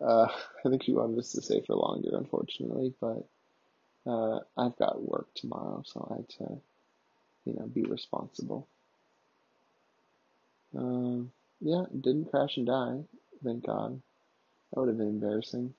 uh, 0.00 0.26
I 0.64 0.68
think 0.68 0.82
she 0.84 0.92
wanted 0.92 1.18
us 1.18 1.32
to 1.32 1.42
stay 1.42 1.62
for 1.66 1.74
longer, 1.74 2.10
unfortunately. 2.16 2.94
But 3.00 3.26
uh, 4.06 4.40
I've 4.56 4.76
got 4.76 5.02
work 5.02 5.28
tomorrow, 5.34 5.82
so 5.84 6.08
I 6.10 6.16
had 6.16 6.28
to, 6.30 6.58
you 7.44 7.54
know, 7.54 7.66
be 7.66 7.82
responsible. 7.82 8.66
Um, 10.76 11.32
yeah, 11.60 11.84
didn't 12.00 12.30
crash 12.30 12.56
and 12.56 12.66
die, 12.66 12.98
thank 13.42 13.66
God. 13.66 14.00
That 14.72 14.80
would 14.80 14.88
have 14.88 14.98
been 14.98 15.08
embarrassing. 15.08 15.74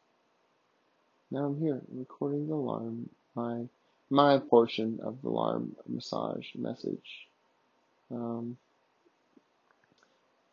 Now 1.30 1.46
I'm 1.46 1.60
here 1.60 1.82
recording 1.94 2.48
the 2.48 2.56
alarm, 2.56 3.10
my 3.36 3.68
my 4.10 4.40
portion 4.40 5.00
of 5.04 5.22
the 5.22 5.28
alarm 5.28 5.76
massage 5.88 6.48
message. 6.56 7.28
Um, 8.10 8.58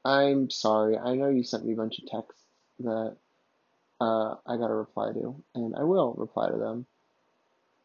I'm 0.04 0.50
sorry. 0.50 0.98
I 0.98 1.14
know 1.14 1.28
you 1.28 1.44
sent 1.44 1.64
me 1.64 1.72
a 1.72 1.76
bunch 1.76 1.98
of 1.98 2.06
texts 2.06 2.42
that 2.80 3.16
uh, 4.00 4.34
I 4.46 4.56
got 4.56 4.68
to 4.68 4.74
reply 4.74 5.12
to, 5.12 5.42
and 5.54 5.74
I 5.76 5.84
will 5.84 6.14
reply 6.14 6.50
to 6.50 6.56
them. 6.56 6.86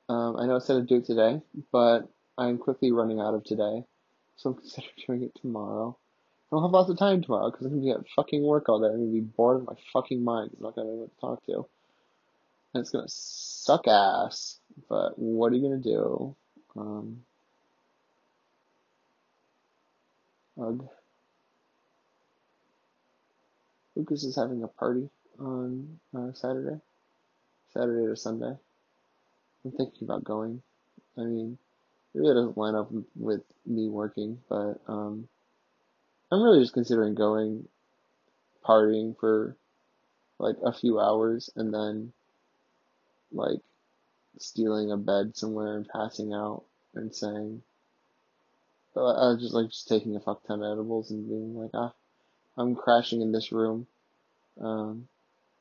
Um, 0.09 0.37
I 0.37 0.47
know 0.47 0.55
I 0.55 0.59
said 0.59 0.77
I'd 0.77 0.87
do 0.87 0.97
it 0.97 1.05
today, 1.05 1.39
but 1.71 2.09
I'm 2.35 2.57
quickly 2.57 2.91
running 2.91 3.19
out 3.19 3.35
of 3.35 3.43
today, 3.43 3.83
so 4.37 4.49
I'm 4.49 4.55
considering 4.59 4.91
doing 5.07 5.23
it 5.23 5.39
tomorrow. 5.39 5.95
I 6.51 6.55
don't 6.55 6.63
have 6.63 6.71
lots 6.71 6.89
of 6.89 6.97
time 6.97 7.21
tomorrow 7.21 7.51
because 7.51 7.67
I'm 7.67 7.73
gonna 7.73 7.83
be 7.83 7.91
at 7.91 8.09
fucking 8.15 8.41
work 8.41 8.69
all 8.69 8.79
day. 8.79 8.87
I'm 8.87 8.97
gonna 8.97 9.11
be 9.11 9.19
bored 9.21 9.57
of 9.61 9.67
my 9.67 9.75
fucking 9.93 10.23
mind. 10.23 10.49
I'm 10.57 10.63
not 10.63 10.75
gonna 10.75 10.87
know 10.87 10.95
what 10.95 11.13
to 11.13 11.21
talk 11.21 11.45
to, 11.45 11.67
and 12.73 12.81
it's 12.81 12.89
gonna 12.89 13.07
suck 13.07 13.87
ass. 13.87 14.59
But 14.89 15.19
what 15.19 15.51
are 15.53 15.55
you 15.55 15.61
gonna 15.61 15.77
do? 15.77 16.35
Um, 16.75 17.23
ugh. 20.59 20.87
Lucas 23.95 24.23
is 24.23 24.35
having 24.35 24.63
a 24.63 24.67
party 24.67 25.07
on 25.39 25.99
uh, 26.17 26.33
Saturday, 26.33 26.79
Saturday 27.73 28.07
to 28.07 28.15
Sunday. 28.15 28.55
I'm 29.63 29.71
thinking 29.71 30.03
about 30.03 30.23
going. 30.23 30.61
I 31.17 31.21
mean, 31.21 31.57
it 32.13 32.19
really 32.19 32.35
doesn't 32.35 32.57
line 32.57 32.75
up 32.75 32.89
with 33.15 33.41
me 33.65 33.87
working, 33.89 34.39
but 34.47 34.79
um, 34.87 35.27
I'm 36.31 36.41
really 36.41 36.61
just 36.61 36.73
considering 36.73 37.15
going 37.15 37.67
partying 38.63 39.17
for 39.19 39.55
like 40.37 40.55
a 40.63 40.71
few 40.71 40.99
hours 40.99 41.49
and 41.55 41.73
then 41.73 42.13
like 43.31 43.59
stealing 44.37 44.91
a 44.91 44.97
bed 44.97 45.35
somewhere 45.35 45.75
and 45.75 45.87
passing 45.87 46.33
out 46.33 46.63
and 46.95 47.13
saying, 47.13 47.61
I 48.95 48.99
was 48.99 49.41
just 49.41 49.53
like 49.53 49.69
just 49.69 49.87
taking 49.87 50.15
a 50.15 50.19
fuck 50.19 50.43
ton 50.45 50.63
of 50.63 50.71
edibles 50.71 51.11
and 51.11 51.27
being 51.27 51.55
like, 51.55 51.71
ah, 51.73 51.93
I'm 52.57 52.75
crashing 52.75 53.21
in 53.21 53.31
this 53.31 53.51
room, 53.51 53.87
um, 54.59 55.07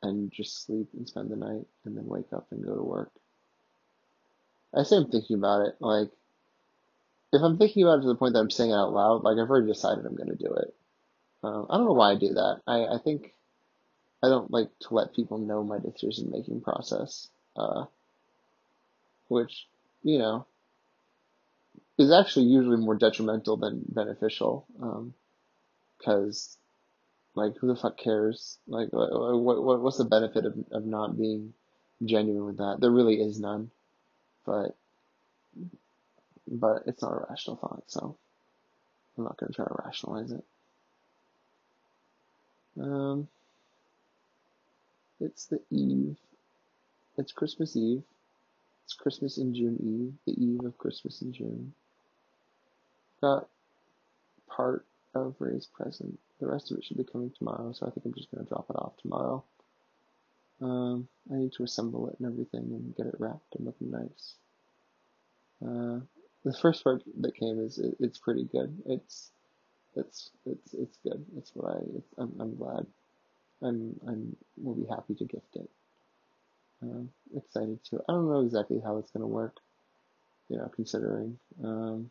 and 0.03 0.33
just 0.33 0.65
sleep 0.65 0.89
and 0.97 1.07
spend 1.07 1.31
the 1.31 1.37
night 1.37 1.67
and 1.85 1.97
then 1.97 2.07
wake 2.07 2.33
up 2.33 2.47
and 2.51 2.65
go 2.65 2.75
to 2.75 2.83
work. 2.83 3.13
I 4.75 4.83
say 4.83 4.97
I'm 4.97 5.11
thinking 5.11 5.37
about 5.37 5.67
it, 5.67 5.75
like, 5.81 6.11
if 7.33 7.43
I'm 7.43 7.59
thinking 7.59 7.83
about 7.83 7.99
it 7.99 8.03
to 8.03 8.09
the 8.09 8.15
point 8.15 8.35
that 8.35 8.41
I'm 8.41 8.51
saying 8.51 8.71
it 8.71 8.75
out 8.75 8.93
loud, 8.93 9.23
like 9.23 9.39
I've 9.39 9.51
already 9.51 9.67
decided 9.67 10.05
I'm 10.05 10.17
gonna 10.17 10.35
do 10.35 10.55
it. 10.55 10.75
Um, 11.43 11.67
I 11.71 11.77
don't 11.77 11.87
know 11.87 11.93
why 11.93 12.13
I 12.13 12.17
do 12.17 12.35
that. 12.35 12.61
I, 12.67 12.85
I 12.85 12.99
think 13.03 13.35
I 14.23 14.29
don't 14.29 14.51
like 14.51 14.71
to 14.81 14.95
let 14.95 15.15
people 15.15 15.39
know 15.39 15.63
my 15.63 15.79
decision 15.79 16.31
making 16.31 16.61
process, 16.63 17.29
uh, 17.57 17.85
which, 19.29 19.67
you 20.03 20.19
know, 20.19 20.47
is 21.99 22.13
actually 22.13 22.47
usually 22.47 22.77
more 22.77 22.97
detrimental 22.97 23.57
than 23.57 23.83
beneficial. 23.89 24.67
Um, 24.81 25.15
cause, 26.05 26.57
like, 27.35 27.57
who 27.61 27.69
the 27.69 27.77
fuck 27.77 27.99
cares? 27.99 28.59
Like, 28.67 28.89
what, 28.93 29.63
what, 29.63 29.81
what's 29.81 29.99
the 29.99 30.05
benefit 30.05 30.45
of, 30.45 30.55
of 30.73 30.85
not 30.85 31.17
being 31.17 31.55
genuine 32.05 32.47
with 32.47 32.57
that? 32.59 32.79
There 32.81 32.91
really 32.91 33.21
is 33.21 33.39
none. 33.39 33.71
But, 34.49 34.75
but 36.51 36.85
it's 36.87 37.03
not 37.03 37.13
a 37.13 37.27
rational 37.29 37.59
thought, 37.59 37.83
so 37.87 38.17
I'm 39.19 39.25
not 39.25 39.37
gonna 39.37 39.53
try 39.53 39.67
to 39.67 39.83
rationalize 39.85 40.33
it. 40.33 40.45
Um, 42.81 43.29
it's 45.21 45.45
the 45.47 45.61
eve. 45.71 46.17
It's 47.19 47.33
Christmas 47.33 47.77
Eve. 47.77 48.03
It's 48.87 48.95
Christmas 48.95 49.37
in 49.37 49.55
June 49.55 49.77
Eve, 49.83 50.15
the 50.35 50.43
eve 50.43 50.65
of 50.65 50.79
Christmas 50.79 51.21
in 51.21 51.35
June. 51.35 51.75
Got 53.21 53.49
part 54.49 54.87
of 55.15 55.35
Ray's 55.41 55.67
present. 55.67 56.19
The 56.41 56.47
rest 56.47 56.71
of 56.71 56.79
it 56.79 56.85
should 56.85 56.97
be 56.97 57.05
coming 57.05 57.33
tomorrow, 57.37 57.73
so 57.73 57.87
I 57.87 57.91
think 57.91 58.07
I'm 58.07 58.15
just 58.15 58.31
gonna 58.31 58.47
drop 58.47 58.71
it 58.71 58.77
off 58.77 58.97
tomorrow. 59.03 59.45
Um, 60.63 61.09
I 61.33 61.37
need 61.37 61.53
to 61.55 61.65
assemble 61.65 62.09
it 62.11 62.17
and 62.21 62.29
everything 62.33 62.63
and 62.73 62.97
get 62.97 63.07
it 63.07 63.17
wrapped 63.19 63.57
and 63.57 63.67
looking 63.67 63.91
nice. 63.91 64.35
Uh, 65.65 66.01
the 66.45 66.59
first 66.63 66.85
part 66.85 67.03
that 67.21 67.37
came 67.37 67.61
is 67.61 67.79
it, 67.79 67.97
it's 68.01 68.19
pretty 68.19 68.45
good. 68.45 68.83
It's 68.87 69.31
it's 69.97 70.31
it's 70.47 70.75
it's 70.75 70.99
good. 71.05 71.25
It's 71.39 71.53
what 71.55 71.75
I. 71.77 71.79
It's, 71.97 72.15
I'm 72.19 72.33
I'm 72.41 72.57
glad. 72.57 72.87
I'm 73.63 74.01
I'm 74.07 74.37
will 74.63 74.75
be 74.75 74.87
happy 74.87 75.15
to 75.17 75.25
gift 75.27 75.57
it. 75.57 75.71
Uh, 76.83 77.03
excited 77.37 77.85
to. 77.87 78.03
I 78.09 78.13
don't 78.13 78.31
know 78.31 78.43
exactly 78.43 78.81
how 78.85 78.99
it's 78.99 79.11
gonna 79.13 79.27
work. 79.29 79.57
you 80.49 80.59
know, 80.59 80.71
considering. 80.75 81.39
Um, 81.65 82.11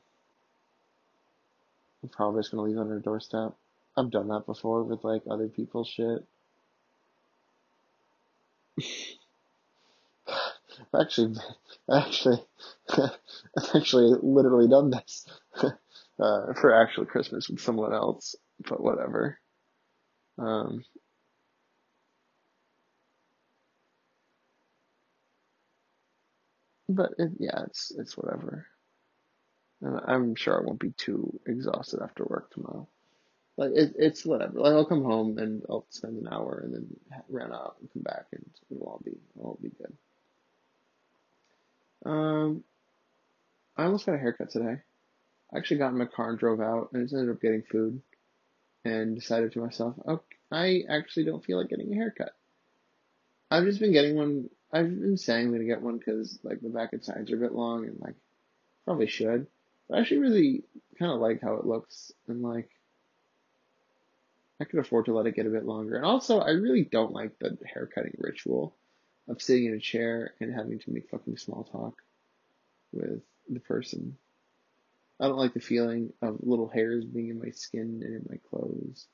I'm 2.03 2.09
probably 2.09 2.41
just 2.41 2.51
gonna 2.51 2.63
leave 2.63 2.77
it 2.77 2.81
on 2.81 2.89
her 2.89 2.99
doorstep. 2.99 3.53
I've 3.97 4.11
done 4.11 4.29
that 4.29 4.45
before 4.45 4.83
with 4.83 5.03
like 5.03 5.23
other 5.29 5.47
people's 5.47 5.89
shit. 5.89 6.25
Actually, 10.99 11.35
actually, 11.91 12.43
I've 12.89 13.11
actually 13.75 14.15
literally 14.21 14.67
done 14.67 14.89
this 14.91 15.25
uh, 15.63 16.53
for 16.53 16.73
actual 16.73 17.05
Christmas 17.05 17.49
with 17.49 17.59
someone 17.61 17.93
else, 17.93 18.35
but 18.67 18.81
whatever. 18.81 19.39
Um, 20.39 20.83
but 26.89 27.11
it, 27.17 27.31
yeah, 27.39 27.63
it's 27.65 27.91
it's 27.97 28.17
whatever. 28.17 28.67
And 29.81 29.99
I'm 30.05 30.35
sure 30.35 30.61
I 30.61 30.63
won't 30.63 30.79
be 30.79 30.91
too 30.91 31.39
exhausted 31.47 31.99
after 32.03 32.23
work 32.25 32.51
tomorrow. 32.51 32.87
Like 33.57 33.71
it, 33.73 33.95
it's 33.97 34.23
whatever. 34.25 34.59
Like 34.59 34.73
I'll 34.73 34.85
come 34.85 35.03
home 35.03 35.37
and 35.39 35.63
I'll 35.69 35.85
spend 35.89 36.21
an 36.21 36.31
hour 36.31 36.61
and 36.63 36.73
then 36.73 36.87
run 37.27 37.51
out 37.51 37.75
and 37.79 37.91
come 37.91 38.03
back 38.03 38.27
and 38.31 38.45
it'll 38.71 38.87
all 38.87 39.01
be 39.03 39.17
all 39.39 39.57
be 39.61 39.69
good. 39.69 39.93
Um, 42.05 42.63
I 43.75 43.85
almost 43.85 44.05
got 44.05 44.15
a 44.15 44.19
haircut 44.19 44.51
today. 44.51 44.77
I 45.51 45.57
actually 45.57 45.77
got 45.77 45.91
in 45.91 45.97
my 45.97 46.05
car 46.05 46.29
and 46.29 46.39
drove 46.39 46.61
out 46.61 46.89
and 46.93 47.03
just 47.03 47.13
ended 47.13 47.35
up 47.35 47.41
getting 47.41 47.63
food 47.63 48.01
and 48.85 49.15
decided 49.15 49.51
to 49.53 49.59
myself, 49.59 49.95
okay, 50.07 50.23
I 50.51 50.83
actually 50.89 51.25
don't 51.25 51.43
feel 51.43 51.57
like 51.57 51.69
getting 51.69 51.91
a 51.91 51.95
haircut. 51.95 52.33
I've 53.49 53.63
just 53.63 53.79
been 53.79 53.91
getting 53.91 54.15
one. 54.15 54.49
I've 54.71 54.87
been 54.87 55.17
saying 55.17 55.47
I'm 55.47 55.51
gonna 55.51 55.63
get 55.63 55.81
one 55.81 55.97
because 55.97 56.37
like 56.43 56.61
the 56.61 56.69
back 56.69 56.93
and 56.93 57.03
sides 57.03 57.31
are 57.31 57.37
a 57.37 57.39
bit 57.39 57.53
long 57.53 57.85
and 57.85 57.99
like 57.99 58.15
probably 58.85 59.07
should. 59.07 59.47
But 59.87 59.97
I 59.97 60.01
actually 60.01 60.19
really 60.19 60.63
kind 60.99 61.11
of 61.11 61.19
like 61.19 61.41
how 61.41 61.55
it 61.55 61.65
looks 61.65 62.11
and 62.27 62.41
like 62.41 62.69
I 64.59 64.65
could 64.65 64.79
afford 64.79 65.05
to 65.05 65.13
let 65.13 65.27
it 65.27 65.35
get 65.35 65.45
a 65.45 65.51
bit 65.51 65.65
longer. 65.65 65.95
And 65.95 66.05
also, 66.05 66.39
I 66.39 66.49
really 66.51 66.83
don't 66.83 67.13
like 67.13 67.37
the 67.39 67.57
haircutting 67.71 68.15
ritual 68.17 68.75
of 69.27 69.41
sitting 69.41 69.65
in 69.65 69.73
a 69.73 69.79
chair 69.79 70.33
and 70.39 70.53
having 70.53 70.79
to 70.79 70.91
make 70.91 71.09
fucking 71.09 71.37
small 71.37 71.63
talk 71.63 72.01
with 72.91 73.21
the 73.49 73.59
person. 73.59 74.17
I 75.19 75.27
don't 75.27 75.37
like 75.37 75.53
the 75.53 75.59
feeling 75.59 76.13
of 76.21 76.37
little 76.41 76.67
hairs 76.67 77.05
being 77.05 77.29
in 77.29 77.39
my 77.39 77.49
skin 77.51 78.01
and 78.03 78.15
in 78.15 78.25
my 78.29 78.37
clothes. 78.49 79.07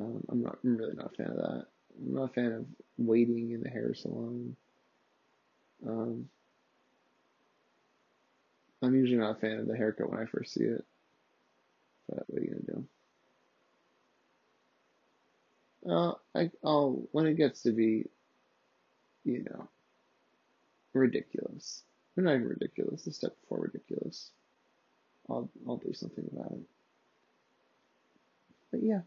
Um, 0.00 0.22
I'm 0.28 0.42
not. 0.42 0.58
I'm 0.62 0.76
really 0.76 0.94
not 0.94 1.12
a 1.12 1.16
fan 1.16 1.30
of 1.30 1.36
that. 1.36 1.66
I'm 1.98 2.14
not 2.14 2.30
a 2.30 2.32
fan 2.32 2.52
of 2.52 2.66
waiting 2.98 3.52
in 3.52 3.62
the 3.62 3.70
hair 3.70 3.94
salon. 3.94 4.56
Um, 5.86 6.28
I'm 8.82 8.94
usually 8.94 9.18
not 9.18 9.36
a 9.36 9.40
fan 9.40 9.58
of 9.58 9.66
the 9.66 9.76
haircut 9.76 10.10
when 10.10 10.20
I 10.20 10.26
first 10.26 10.54
see 10.54 10.64
it. 10.64 10.84
But 12.08 12.24
what 12.26 12.40
are 12.40 12.44
you 12.44 12.50
gonna 12.50 12.80
do? 12.80 12.84
Uh, 15.88 16.12
I, 16.34 16.50
I'll 16.64 17.06
when 17.12 17.26
it 17.26 17.34
gets 17.36 17.62
to 17.62 17.72
be, 17.72 18.06
you 19.24 19.44
know, 19.44 19.68
ridiculous. 20.92 21.82
Or 22.16 22.22
not 22.22 22.34
even 22.34 22.48
ridiculous. 22.48 23.02
The 23.02 23.12
step 23.12 23.36
before 23.42 23.60
ridiculous. 23.60 24.30
I'll 25.28 25.48
I'll 25.66 25.76
do 25.76 25.92
something 25.92 26.28
about 26.32 26.52
it. 26.52 26.66
But 28.70 28.82
yeah. 28.82 29.00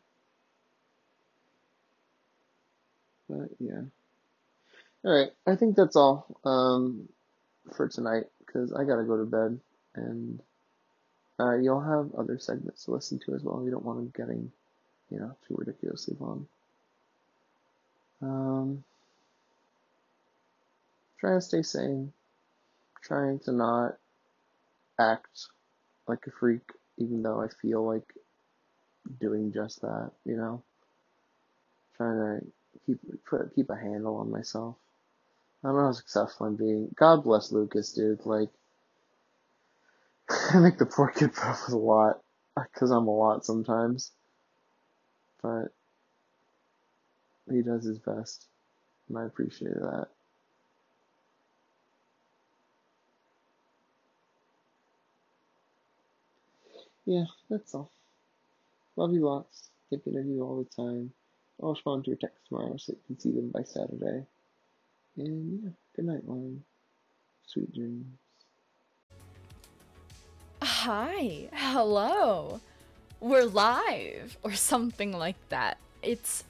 But 3.29 3.49
yeah. 3.59 3.81
All 5.03 5.13
right. 5.13 5.31
I 5.47 5.55
think 5.55 5.75
that's 5.75 5.95
all 5.95 6.39
um, 6.45 7.09
for 7.75 7.87
tonight 7.87 8.25
because 8.45 8.73
I 8.73 8.83
gotta 8.83 9.03
go 9.03 9.17
to 9.17 9.25
bed 9.25 9.59
and 9.95 10.41
uh, 11.39 11.55
you'll 11.55 11.81
have 11.81 12.13
other 12.15 12.37
segments 12.37 12.85
to 12.85 12.91
listen 12.91 13.19
to 13.19 13.33
as 13.33 13.43
well. 13.43 13.63
You 13.63 13.71
don't 13.71 13.85
want 13.85 13.99
them 13.99 14.13
getting, 14.15 14.51
you 15.09 15.19
know, 15.19 15.35
too 15.47 15.55
ridiculously 15.57 16.15
long. 16.19 16.47
Um, 18.21 18.83
trying 21.19 21.37
to 21.37 21.41
stay 21.41 21.61
sane. 21.61 22.13
Trying 23.01 23.39
to 23.39 23.51
not 23.51 23.97
act 24.99 25.47
like 26.07 26.27
a 26.27 26.31
freak, 26.31 26.61
even 26.97 27.23
though 27.23 27.41
I 27.41 27.47
feel 27.61 27.85
like 27.85 28.13
doing 29.19 29.53
just 29.53 29.81
that. 29.81 30.11
You 30.25 30.37
know, 30.37 30.63
trying 31.97 32.17
to 32.41 32.45
keep 32.85 32.99
put 33.25 33.55
keep 33.55 33.69
a 33.69 33.75
handle 33.75 34.17
on 34.17 34.31
myself. 34.31 34.75
I 35.63 35.67
don't 35.67 35.77
know 35.77 35.85
how 35.85 35.91
successful 35.91 36.47
I'm 36.47 36.55
being. 36.55 36.93
God 36.95 37.23
bless 37.23 37.51
Lucas, 37.51 37.91
dude. 37.91 38.25
Like, 38.25 38.49
I 40.29 40.61
think 40.61 40.77
the 40.77 40.85
poor 40.85 41.09
kid 41.09 41.33
put 41.33 41.45
up 41.45 41.59
with 41.65 41.73
a 41.73 41.77
lot, 41.77 42.21
because 42.55 42.91
I'm 42.91 43.07
a 43.07 43.11
lot 43.11 43.45
sometimes. 43.45 44.11
But 45.41 45.73
he 47.51 47.61
does 47.61 47.83
his 47.83 47.99
best, 47.99 48.47
and 49.07 49.17
I 49.17 49.25
appreciate 49.25 49.73
that. 49.73 50.07
Yeah, 57.05 57.25
that's 57.49 57.73
all. 57.73 57.91
Love 58.95 59.13
you 59.13 59.25
lots. 59.25 59.69
Thinking 59.89 60.17
of 60.17 60.25
you 60.25 60.43
all 60.43 60.57
the 60.63 60.83
time. 60.83 61.11
I'll 61.61 61.71
respond 61.71 62.05
to 62.05 62.11
your 62.11 62.17
text 62.17 62.37
tomorrow 62.47 62.77
so 62.77 62.93
you 62.93 62.99
can 63.07 63.19
see 63.19 63.31
them 63.31 63.49
by 63.49 63.63
Saturday. 63.63 64.25
And 65.17 65.63
yeah, 65.63 65.69
good 65.95 66.05
night, 66.05 66.27
Lauren. 66.27 66.63
Sweet 67.47 67.73
dreams. 67.73 68.05
Hi, 70.61 71.49
hello. 71.51 72.61
We're 73.19 73.45
live 73.45 74.37
or 74.43 74.53
something 74.53 75.11
like 75.11 75.37
that. 75.49 75.77
It's 76.03 76.43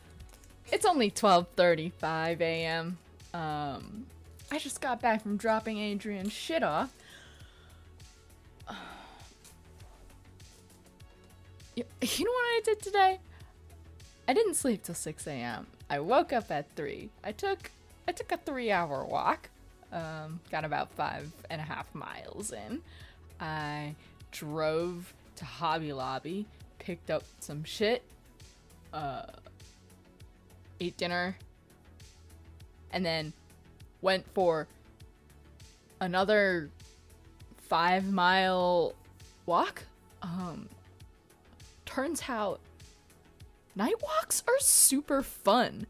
it's 0.72 0.86
only 0.86 1.12
12:35 1.12 2.42
a.m. 2.42 2.98
Um 3.34 4.06
I 4.52 4.58
just 4.58 4.82
got 4.82 5.02
back 5.02 5.22
from 5.22 5.38
dropping 5.38 5.78
Adrian's 5.78 6.34
shit 6.34 6.64
off. 6.64 6.94
You, 11.76 11.86
know 12.26 12.32
what 12.32 12.46
I 12.46 12.62
did 12.66 12.82
today? 12.82 13.20
I 14.28 14.34
didn't 14.34 14.56
sleep 14.56 14.84
till 14.84 14.96
6 14.96 15.28
a.m. 15.28 15.66
I 15.90 16.00
woke 16.02 16.34
up 16.34 16.52
at 16.52 16.66
3. 16.76 17.10
I 17.24 17.32
took 17.32 17.72
I 18.10 18.12
took 18.12 18.32
a 18.32 18.38
three 18.38 18.72
hour 18.72 19.06
walk. 19.06 19.50
Um, 19.94 20.40
got 20.50 20.66
about 20.66 20.92
five 20.94 21.32
and 21.52 21.62
a 21.62 21.64
half 21.64 21.94
miles 21.94 22.52
in. 22.52 22.82
I 23.40 23.94
drove 24.32 25.14
to 25.36 25.46
Hobby 25.46 25.94
Lobby, 25.94 26.48
picked 26.80 27.12
up 27.12 27.24
some 27.40 27.64
shit, 27.64 28.02
uh, 28.94 29.28
ate 30.80 30.98
dinner, 30.98 31.38
and 32.92 33.06
then 33.06 33.34
went 34.02 34.26
for 34.34 34.68
another 36.00 36.70
five 37.58 38.12
mile 38.12 38.94
walk. 39.46 39.84
Um, 40.22 40.70
turns 41.86 42.24
out 42.28 42.60
night 43.76 44.02
walks 44.02 44.44
are 44.48 44.60
super 44.60 45.22
fun 45.22 45.88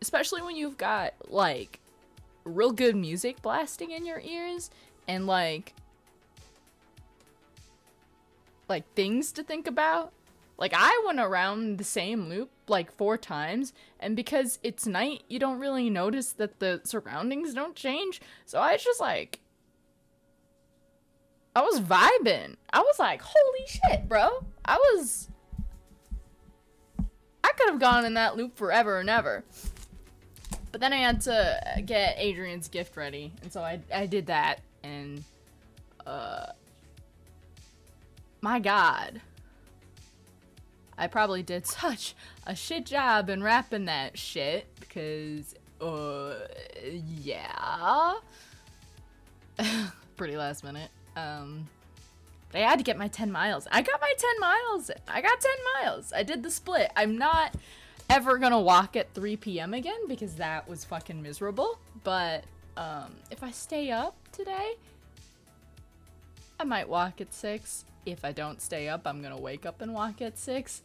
especially 0.00 0.40
when 0.40 0.54
you've 0.54 0.78
got 0.78 1.14
like 1.28 1.80
real 2.44 2.70
good 2.70 2.94
music 2.94 3.42
blasting 3.42 3.90
in 3.90 4.06
your 4.06 4.20
ears 4.20 4.70
and 5.08 5.26
like 5.26 5.74
like 8.68 8.84
things 8.94 9.32
to 9.32 9.42
think 9.42 9.66
about. 9.66 10.12
Like 10.58 10.72
I 10.74 11.02
went 11.04 11.20
around 11.20 11.78
the 11.78 11.84
same 11.84 12.28
loop 12.28 12.50
like 12.66 12.90
four 12.90 13.18
times 13.18 13.72
and 14.00 14.16
because 14.16 14.58
it's 14.62 14.86
night, 14.86 15.22
you 15.28 15.38
don't 15.38 15.58
really 15.58 15.90
notice 15.90 16.32
that 16.32 16.60
the 16.60 16.80
surroundings 16.84 17.54
don't 17.54 17.76
change. 17.76 18.20
So 18.44 18.58
I 18.58 18.72
was 18.72 18.84
just 18.84 19.00
like 19.00 19.40
I 21.54 21.62
was 21.62 21.80
vibing. 21.80 22.56
I 22.70 22.80
was 22.80 22.98
like, 22.98 23.22
"Holy 23.22 23.66
shit, 23.66 24.08
bro." 24.08 24.44
I 24.64 24.76
was 24.76 25.28
I 27.46 27.52
could 27.56 27.70
have 27.70 27.80
gone 27.80 28.04
in 28.04 28.14
that 28.14 28.36
loop 28.36 28.56
forever 28.56 28.98
and 28.98 29.08
ever. 29.08 29.44
But 30.72 30.80
then 30.80 30.92
I 30.92 30.96
had 30.96 31.20
to 31.22 31.82
get 31.86 32.16
Adrian's 32.18 32.68
gift 32.68 32.96
ready, 32.96 33.32
and 33.40 33.52
so 33.52 33.62
I, 33.62 33.80
I 33.94 34.06
did 34.06 34.26
that, 34.26 34.60
and, 34.82 35.22
uh, 36.06 36.46
my 38.40 38.58
god. 38.58 39.20
I 40.98 41.06
probably 41.06 41.42
did 41.42 41.66
such 41.66 42.14
a 42.46 42.54
shit 42.54 42.86
job 42.86 43.28
in 43.28 43.42
wrapping 43.42 43.86
that 43.86 44.18
shit, 44.18 44.66
because, 44.80 45.54
uh, 45.80 46.34
yeah. 47.22 48.14
Pretty 50.16 50.36
last 50.36 50.64
minute. 50.64 50.90
Um, 51.16 51.68
I 52.54 52.58
had 52.58 52.78
to 52.78 52.84
get 52.84 52.96
my 52.96 53.08
10 53.08 53.30
miles. 53.30 53.66
I 53.70 53.82
got 53.82 54.00
my 54.00 54.12
10 54.16 54.30
miles. 54.40 54.90
I 55.08 55.20
got 55.20 55.40
10 55.40 55.52
miles. 55.74 56.12
I 56.14 56.22
did 56.22 56.42
the 56.42 56.50
split. 56.50 56.90
I'm 56.96 57.18
not 57.18 57.54
ever 58.08 58.38
gonna 58.38 58.60
walk 58.60 58.96
at 58.96 59.12
3 59.14 59.36
p.m. 59.36 59.74
again 59.74 60.08
because 60.08 60.36
that 60.36 60.68
was 60.68 60.84
fucking 60.84 61.20
miserable. 61.20 61.78
But 62.04 62.44
um, 62.76 63.14
if 63.30 63.42
I 63.42 63.50
stay 63.50 63.90
up 63.90 64.14
today 64.32 64.74
I 66.58 66.64
might 66.64 66.88
walk 66.88 67.20
at 67.20 67.34
6. 67.34 67.84
If 68.06 68.24
I 68.24 68.30
don't 68.32 68.62
stay 68.62 68.88
up, 68.88 69.02
I'm 69.04 69.20
gonna 69.20 69.40
wake 69.40 69.66
up 69.66 69.82
and 69.82 69.92
walk 69.92 70.22
at 70.22 70.38
6. 70.38 70.82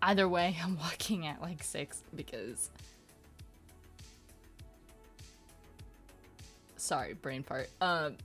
Either 0.00 0.28
way, 0.28 0.56
I'm 0.62 0.78
walking 0.78 1.26
at 1.26 1.40
like 1.40 1.62
6 1.62 2.02
because. 2.16 2.70
Sorry, 6.76 7.12
brain 7.12 7.42
fart. 7.42 7.68
Um, 7.80 8.16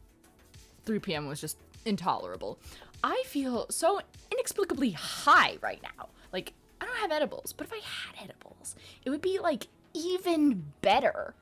3 0.86 1.00
p.m. 1.00 1.28
was 1.28 1.41
just 1.41 1.58
intolerable. 1.86 2.58
I 3.04 3.24
feel 3.26 3.65
so 3.69 4.00
inexplicably 4.32 4.91
high 4.91 5.58
right 5.62 5.82
now. 5.84 6.08
Like, 6.32 6.54
I 6.80 6.86
don't 6.86 6.98
have 6.98 7.12
edibles, 7.12 7.52
but 7.52 7.67
if 7.67 7.74
I 7.74 7.82
had 7.84 8.24
edibles, 8.24 8.76
it 9.04 9.10
would 9.10 9.22
be 9.22 9.39
like 9.39 9.67
even 9.93 10.63
better. 10.82 11.34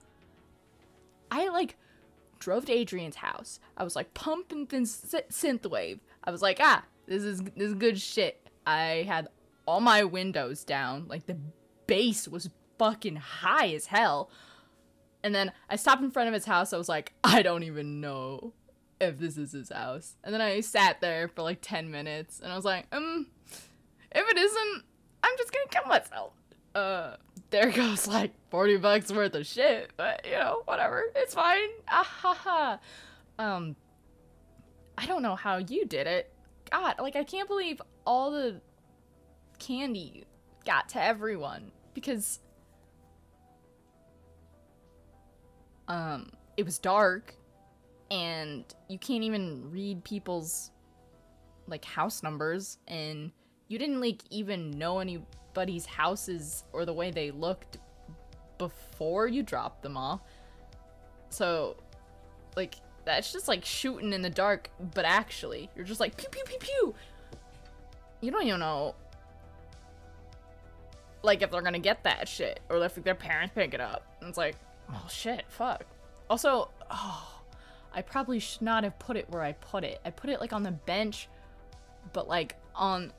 I 1.30 1.50
like 1.50 1.76
drove 2.42 2.66
to 2.66 2.74
Adrian's 2.74 3.18
house. 3.18 3.60
I 3.78 3.86
was 3.86 3.96
like 3.96 4.14
pumping 4.14 4.68
thin 4.68 4.84
synthwave. 4.84 6.00
I 6.26 6.32
was 6.32 6.42
like, 6.42 6.58
ah, 6.60 6.84
this 7.08 7.24
is 7.24 7.42
this 7.42 7.70
is 7.70 7.74
good 7.76 8.00
shit. 8.00 8.50
I 8.68 9.06
had 9.08 9.30
all 9.66 9.80
my 9.80 10.04
windows 10.04 10.66
down, 10.66 11.06
like 11.08 11.28
the 11.28 11.38
bass 11.88 12.28
was 12.28 12.50
fucking 12.78 13.16
high 13.16 13.70
as 13.70 13.86
hell. 13.86 14.30
And 15.24 15.34
then 15.34 15.52
I 15.70 15.76
stopped 15.76 16.04
in 16.04 16.12
front 16.12 16.28
of 16.28 16.34
his 16.34 16.46
house. 16.46 16.74
I 16.74 16.78
was 16.78 16.90
like, 16.90 17.14
I 17.24 17.42
don't 17.42 17.64
even 17.64 18.02
know 18.02 18.54
if 19.00 19.20
this 19.20 19.38
is 19.38 19.52
his 19.52 19.70
house. 19.70 20.16
And 20.24 20.34
then 20.34 20.42
I 20.42 20.62
sat 20.62 21.00
there 21.00 21.28
for 21.28 21.44
like 21.44 21.60
10 21.62 21.92
minutes 21.92 22.40
and 22.40 22.52
I 22.52 22.56
was 22.56 22.66
like, 22.66 22.88
um, 22.92 23.28
if 24.12 24.30
it 24.30 24.38
isn't, 24.38 24.84
I'm 25.24 25.38
just 25.38 25.52
gonna 25.54 25.66
kill 25.70 25.88
myself. 25.88 26.34
Uh, 26.74 27.16
there 27.52 27.70
goes 27.70 28.08
like 28.08 28.32
40 28.50 28.78
bucks 28.78 29.12
worth 29.12 29.36
of 29.36 29.46
shit, 29.46 29.92
but 29.98 30.26
you 30.26 30.32
know, 30.32 30.64
whatever. 30.66 31.04
It's 31.16 31.34
fine. 31.34 31.70
Ah 31.88 32.04
ha 32.04 32.34
ha. 32.34 32.80
Um, 33.38 33.76
I 34.98 35.06
don't 35.06 35.22
know 35.22 35.36
how 35.36 35.58
you 35.58 35.86
did 35.86 36.08
it. 36.08 36.34
God, 36.70 36.96
like, 37.00 37.16
I 37.16 37.24
can't 37.24 37.48
believe 37.48 37.82
all 38.06 38.32
the 38.32 38.62
candy 39.60 40.26
got 40.66 40.90
to 40.90 41.04
everyone 41.04 41.72
because, 41.94 42.40
um, 45.88 46.32
it 46.56 46.64
was 46.64 46.78
dark 46.80 47.34
and 48.10 48.64
you 48.90 49.00
can't 49.00 49.24
even 49.24 49.72
read 49.72 50.04
people's 50.04 50.72
like 51.68 51.84
house 51.86 52.22
numbers 52.22 52.78
and 52.88 53.32
you 53.68 53.80
didn't 53.80 54.02
like 54.02 54.22
even 54.30 54.72
know 54.72 55.00
anybody's 55.52 55.86
houses 55.86 56.64
or 56.72 56.86
the 56.86 56.94
way 56.94 57.12
they 57.12 57.32
looked 57.32 57.78
before 58.58 59.28
you 59.28 59.44
dropped 59.44 59.82
them 59.84 59.98
off. 59.98 60.22
So 61.30 61.76
like 62.56 62.76
that's 63.06 63.34
just 63.34 63.48
like 63.48 63.66
shooting 63.66 64.14
in 64.14 64.22
the 64.22 64.30
dark, 64.30 64.70
but 64.94 65.06
actually 65.06 65.70
you're 65.76 65.86
just 65.86 66.00
like 66.00 66.16
pew 66.18 66.30
pew 66.30 66.44
pew 66.46 66.58
pew. 66.60 66.96
You 68.22 68.32
don't 68.32 68.46
even 68.46 68.60
know 68.60 68.96
like 71.24 71.42
if 71.42 71.52
they're 71.52 71.62
gonna 71.62 71.80
get 71.80 72.04
that 72.04 72.28
shit 72.28 72.60
or 72.70 72.84
if 72.84 72.96
their 72.96 73.16
parents 73.16 73.54
pick 73.54 73.74
it 73.74 73.82
up. 73.82 74.06
And 74.20 74.30
it's 74.30 74.38
like, 74.38 74.56
oh 74.90 75.08
shit, 75.10 75.46
fuck. 75.50 75.86
Also, 76.30 76.70
oh, 76.90 77.42
I 77.94 78.02
probably 78.02 78.40
should 78.40 78.62
not 78.62 78.84
have 78.84 78.98
put 79.00 79.18
it 79.18 79.30
where 79.30 79.42
I 79.42 79.52
put 79.54 79.84
it. 79.84 80.00
I 80.06 80.12
put 80.12 80.30
it 80.30 80.40
like 80.40 80.54
on 80.54 80.64
the 80.64 80.72
bench, 80.72 81.28
but 82.14 82.28
like 82.28 82.56
on 82.74 83.12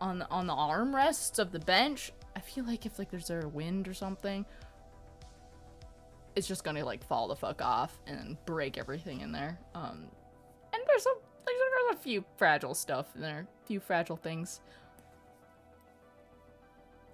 on 0.00 0.22
on 0.30 0.46
the 0.46 0.54
armrests 0.54 1.38
of 1.38 1.52
the 1.52 1.58
bench, 1.58 2.12
I 2.36 2.40
feel 2.40 2.64
like 2.64 2.86
if 2.86 2.98
like 2.98 3.10
there's 3.10 3.30
a 3.30 3.46
wind 3.48 3.88
or 3.88 3.94
something, 3.94 4.44
it's 6.36 6.46
just 6.48 6.64
gonna 6.64 6.84
like 6.84 7.04
fall 7.04 7.28
the 7.28 7.36
fuck 7.36 7.62
off 7.62 8.00
and 8.06 8.36
break 8.46 8.78
everything 8.78 9.20
in 9.20 9.32
there. 9.32 9.58
Um, 9.74 10.06
and 10.72 10.82
there's 10.86 11.06
a 11.06 11.14
there's 11.46 11.98
a 11.98 12.02
few 12.02 12.24
fragile 12.36 12.74
stuff 12.74 13.06
in 13.14 13.22
there, 13.22 13.46
a 13.62 13.66
few 13.66 13.80
fragile 13.80 14.16
things. 14.16 14.60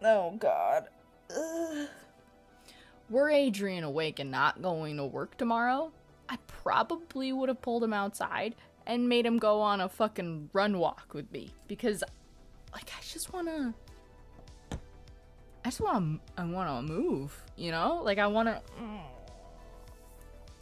Oh 0.02 0.36
God. 0.38 0.88
Ugh. 1.34 1.88
Were 3.08 3.30
Adrian 3.30 3.84
awake 3.84 4.18
and 4.18 4.30
not 4.30 4.62
going 4.62 4.96
to 4.96 5.04
work 5.04 5.36
tomorrow, 5.36 5.92
I 6.28 6.38
probably 6.48 7.32
would 7.32 7.48
have 7.48 7.62
pulled 7.62 7.84
him 7.84 7.92
outside 7.92 8.56
and 8.84 9.08
made 9.08 9.24
him 9.24 9.38
go 9.38 9.60
on 9.60 9.80
a 9.80 9.88
fucking 9.88 10.50
run 10.52 10.78
walk 10.78 11.10
with 11.12 11.30
me 11.30 11.50
because 11.68 12.02
like 12.76 12.90
I 12.96 13.00
just 13.02 13.32
want 13.32 13.48
to 13.48 13.74
I 15.64 15.68
just 15.68 15.80
want 15.80 16.20
to 16.36 16.42
I 16.42 16.44
want 16.44 16.86
to 16.86 16.92
move, 16.92 17.42
you 17.56 17.70
know? 17.70 18.02
Like 18.04 18.18
I 18.18 18.26
want 18.26 18.48
to 18.48 18.60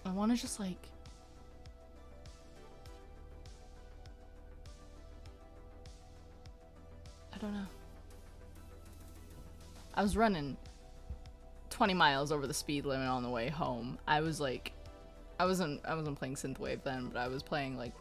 I 0.06 0.10
want 0.10 0.30
to 0.30 0.40
just 0.40 0.60
like 0.60 0.78
I 7.32 7.38
don't 7.38 7.52
know. 7.52 7.66
I 9.94 10.02
was 10.02 10.16
running 10.16 10.56
20 11.70 11.94
miles 11.94 12.30
over 12.30 12.46
the 12.46 12.54
speed 12.54 12.86
limit 12.86 13.08
on 13.08 13.24
the 13.24 13.28
way 13.28 13.48
home. 13.48 13.98
I 14.06 14.20
was 14.20 14.40
like 14.40 14.72
I 15.40 15.46
wasn't 15.46 15.84
I 15.84 15.96
wasn't 15.96 16.16
playing 16.16 16.36
synthwave 16.36 16.84
then, 16.84 17.08
but 17.12 17.18
I 17.18 17.26
was 17.26 17.42
playing 17.42 17.76
like 17.76 17.92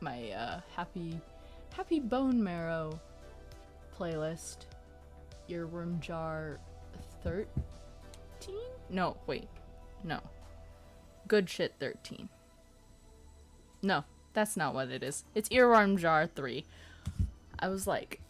my 0.00 0.30
uh 0.30 0.60
happy 0.74 1.20
happy 1.74 2.00
bone 2.00 2.42
marrow 2.42 2.98
playlist. 4.00 4.58
Earworm 5.48 6.00
jar 6.00 6.58
13? 7.22 7.46
No, 8.88 9.16
wait. 9.26 9.48
No. 10.02 10.20
Good 11.28 11.50
shit 11.50 11.74
13. 11.78 12.28
No, 13.82 14.04
that's 14.32 14.56
not 14.56 14.74
what 14.74 14.88
it 14.88 15.02
is. 15.02 15.24
It's 15.34 15.48
earworm 15.50 15.98
jar 15.98 16.26
3. 16.26 16.64
I 17.58 17.68
was 17.68 17.86
like 17.86 18.20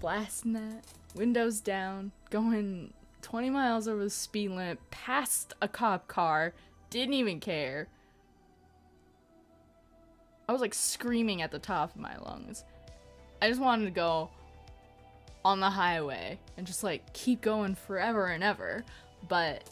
blasting 0.00 0.52
that, 0.52 0.84
windows 1.14 1.60
down, 1.60 2.12
going 2.30 2.92
20 3.22 3.50
miles 3.50 3.88
over 3.88 4.04
the 4.04 4.10
speed 4.10 4.50
limit, 4.50 4.78
past 4.90 5.54
a 5.62 5.68
cop 5.68 6.08
car, 6.08 6.52
didn't 6.90 7.14
even 7.14 7.40
care. 7.40 7.88
I 10.48 10.52
was 10.52 10.60
like 10.60 10.74
screaming 10.74 11.42
at 11.42 11.50
the 11.50 11.58
top 11.58 11.94
of 11.94 12.00
my 12.00 12.16
lungs. 12.18 12.64
I 13.40 13.48
just 13.48 13.60
wanted 13.60 13.86
to 13.86 13.90
go 13.90 14.30
on 15.46 15.60
the 15.60 15.70
highway 15.70 16.40
and 16.56 16.66
just 16.66 16.82
like 16.82 17.12
keep 17.12 17.40
going 17.40 17.76
forever 17.76 18.26
and 18.26 18.42
ever. 18.42 18.84
But 19.28 19.62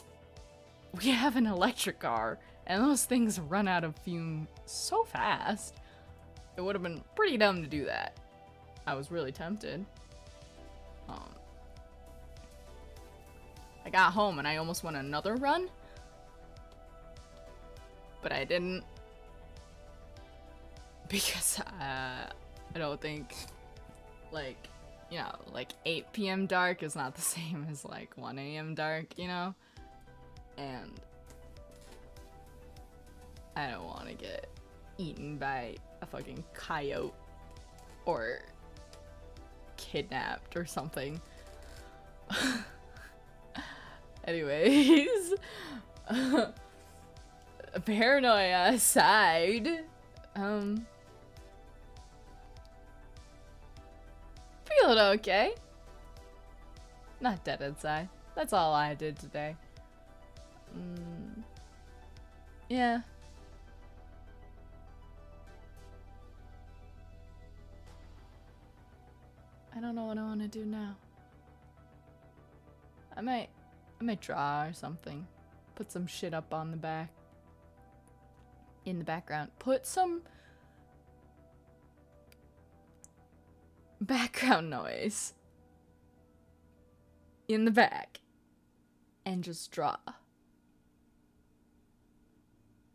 we 0.93 1.09
have 1.09 1.35
an 1.35 1.45
electric 1.45 1.99
car 1.99 2.39
and 2.65 2.81
those 2.81 3.03
things 3.03 3.39
run 3.39 3.67
out 3.67 3.83
of 3.83 3.93
fume 3.97 4.47
so 4.65 5.03
fast. 5.03 5.75
It 6.55 6.61
would 6.61 6.75
have 6.75 6.83
been 6.83 7.03
pretty 7.13 7.37
dumb 7.37 7.61
to 7.61 7.67
do 7.67 7.85
that. 7.85 8.17
I 8.87 8.93
was 8.93 9.11
really 9.11 9.33
tempted. 9.33 9.85
Um, 11.09 11.35
I 13.85 13.89
got 13.89 14.13
home 14.13 14.39
and 14.39 14.47
I 14.47 14.55
almost 14.55 14.81
went 14.81 14.95
another 14.95 15.35
run. 15.35 15.67
But 18.21 18.31
I 18.31 18.45
didn't. 18.45 18.83
Because 21.07 21.59
uh, 21.59 22.31
I 22.73 22.79
don't 22.79 22.99
think, 22.99 23.35
like, 24.31 24.57
you 25.15 25.21
know, 25.21 25.33
like 25.53 25.71
8 25.85 26.11
p.m. 26.11 26.45
dark 26.45 26.83
is 26.83 26.93
not 26.93 27.15
the 27.15 27.21
same 27.35 27.65
as 27.71 27.85
like 27.85 28.17
1 28.17 28.37
a.m. 28.37 28.75
dark, 28.75 29.17
you 29.17 29.29
know? 29.29 29.55
And 30.57 30.91
I 33.55 33.69
don't 33.71 33.85
want 33.85 34.09
to 34.09 34.13
get 34.13 34.49
eaten 34.97 35.37
by 35.37 35.77
a 36.01 36.05
fucking 36.05 36.43
coyote 36.53 37.13
or 38.05 38.41
kidnapped 39.77 40.57
or 40.57 40.65
something. 40.65 41.21
Anyways, 44.25 45.33
paranoia 47.85 48.73
aside, 48.73 49.85
um, 50.35 50.85
feeling 54.79 54.97
okay. 54.97 55.53
Not 57.21 57.43
dead 57.43 57.61
inside. 57.61 58.09
That's 58.35 58.53
all 58.53 58.73
I 58.73 58.93
did 58.93 59.17
today. 59.17 59.55
Mm. 60.77 61.43
Yeah. 62.69 63.01
I 69.75 69.79
don't 69.79 69.95
know 69.95 70.05
what 70.05 70.17
I 70.17 70.23
want 70.23 70.41
to 70.41 70.47
do 70.47 70.65
now. 70.65 70.95
I 73.17 73.21
might, 73.21 73.49
I 73.99 74.03
might 74.03 74.21
draw 74.21 74.63
or 74.63 74.73
something. 74.73 75.25
Put 75.75 75.91
some 75.91 76.07
shit 76.07 76.33
up 76.33 76.53
on 76.53 76.71
the 76.71 76.77
back. 76.77 77.09
In 78.85 78.99
the 78.99 79.05
background. 79.05 79.51
Put 79.59 79.85
some 79.85 80.21
background 84.01 84.69
noise 84.69 85.33
in 87.47 87.65
the 87.65 87.71
back 87.71 88.19
and 89.25 89.43
just 89.43 89.71
draw. 89.71 89.97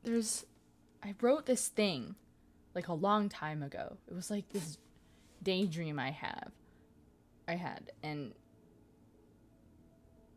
There's 0.02 0.46
I 1.02 1.14
wrote 1.20 1.46
this 1.46 1.68
thing 1.68 2.14
like 2.74 2.88
a 2.88 2.94
long 2.94 3.28
time 3.28 3.62
ago. 3.62 3.96
It 4.08 4.14
was 4.14 4.30
like 4.30 4.48
this 4.50 4.78
daydream 5.42 5.98
I 5.98 6.10
have. 6.10 6.52
I 7.48 7.54
had 7.54 7.92
and 8.02 8.32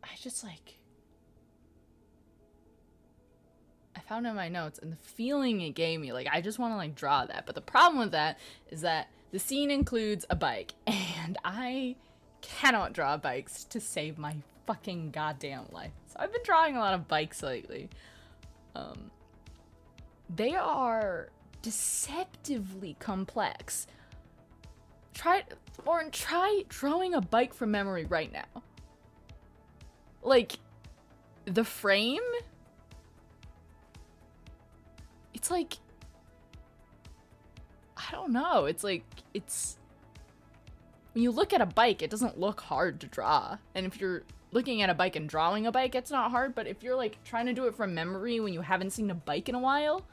I 0.02 0.08
just 0.20 0.42
like 0.42 0.78
I 3.96 4.00
found 4.00 4.26
in 4.26 4.34
my 4.34 4.48
notes 4.48 4.78
and 4.78 4.92
the 4.92 4.96
feeling 4.96 5.60
it 5.60 5.70
gave 5.70 6.00
me, 6.00 6.12
like 6.12 6.28
I 6.30 6.40
just 6.40 6.58
want 6.58 6.72
to 6.72 6.76
like 6.76 6.94
draw 6.94 7.24
that. 7.24 7.46
But 7.46 7.54
the 7.54 7.60
problem 7.60 8.00
with 8.00 8.12
that 8.12 8.38
is 8.70 8.80
that 8.82 9.08
the 9.34 9.40
scene 9.40 9.68
includes 9.68 10.24
a 10.30 10.36
bike 10.36 10.74
and 10.86 11.36
I 11.44 11.96
cannot 12.40 12.92
draw 12.92 13.16
bikes 13.16 13.64
to 13.64 13.80
save 13.80 14.16
my 14.16 14.36
fucking 14.64 15.10
goddamn 15.10 15.64
life. 15.72 15.90
So 16.06 16.18
I've 16.20 16.32
been 16.32 16.44
drawing 16.44 16.76
a 16.76 16.78
lot 16.78 16.94
of 16.94 17.08
bikes 17.08 17.42
lately. 17.42 17.90
Um 18.76 19.10
they 20.34 20.54
are 20.54 21.30
deceptively 21.62 22.94
complex. 23.00 23.88
Try 25.14 25.42
or 25.84 26.04
try 26.10 26.62
drawing 26.68 27.14
a 27.14 27.20
bike 27.20 27.54
from 27.54 27.72
memory 27.72 28.04
right 28.04 28.32
now. 28.32 28.62
Like 30.22 30.60
the 31.44 31.64
frame 31.64 32.22
it's 35.34 35.50
like 35.50 35.78
I 38.08 38.12
don't 38.12 38.32
know. 38.32 38.66
It's 38.66 38.84
like 38.84 39.04
it's 39.32 39.78
when 41.12 41.22
you 41.22 41.30
look 41.30 41.52
at 41.52 41.60
a 41.60 41.66
bike, 41.66 42.02
it 42.02 42.10
doesn't 42.10 42.38
look 42.38 42.60
hard 42.60 43.00
to 43.00 43.06
draw. 43.06 43.58
And 43.74 43.86
if 43.86 44.00
you're 44.00 44.24
looking 44.52 44.82
at 44.82 44.90
a 44.90 44.94
bike 44.94 45.16
and 45.16 45.28
drawing 45.28 45.66
a 45.66 45.72
bike, 45.72 45.94
it's 45.94 46.10
not 46.10 46.30
hard, 46.30 46.54
but 46.54 46.66
if 46.66 46.82
you're 46.82 46.96
like 46.96 47.22
trying 47.24 47.46
to 47.46 47.52
do 47.52 47.66
it 47.66 47.74
from 47.74 47.94
memory 47.94 48.40
when 48.40 48.52
you 48.52 48.60
haven't 48.60 48.90
seen 48.90 49.10
a 49.10 49.14
bike 49.14 49.48
in 49.48 49.54
a 49.54 49.60
while, 49.60 50.04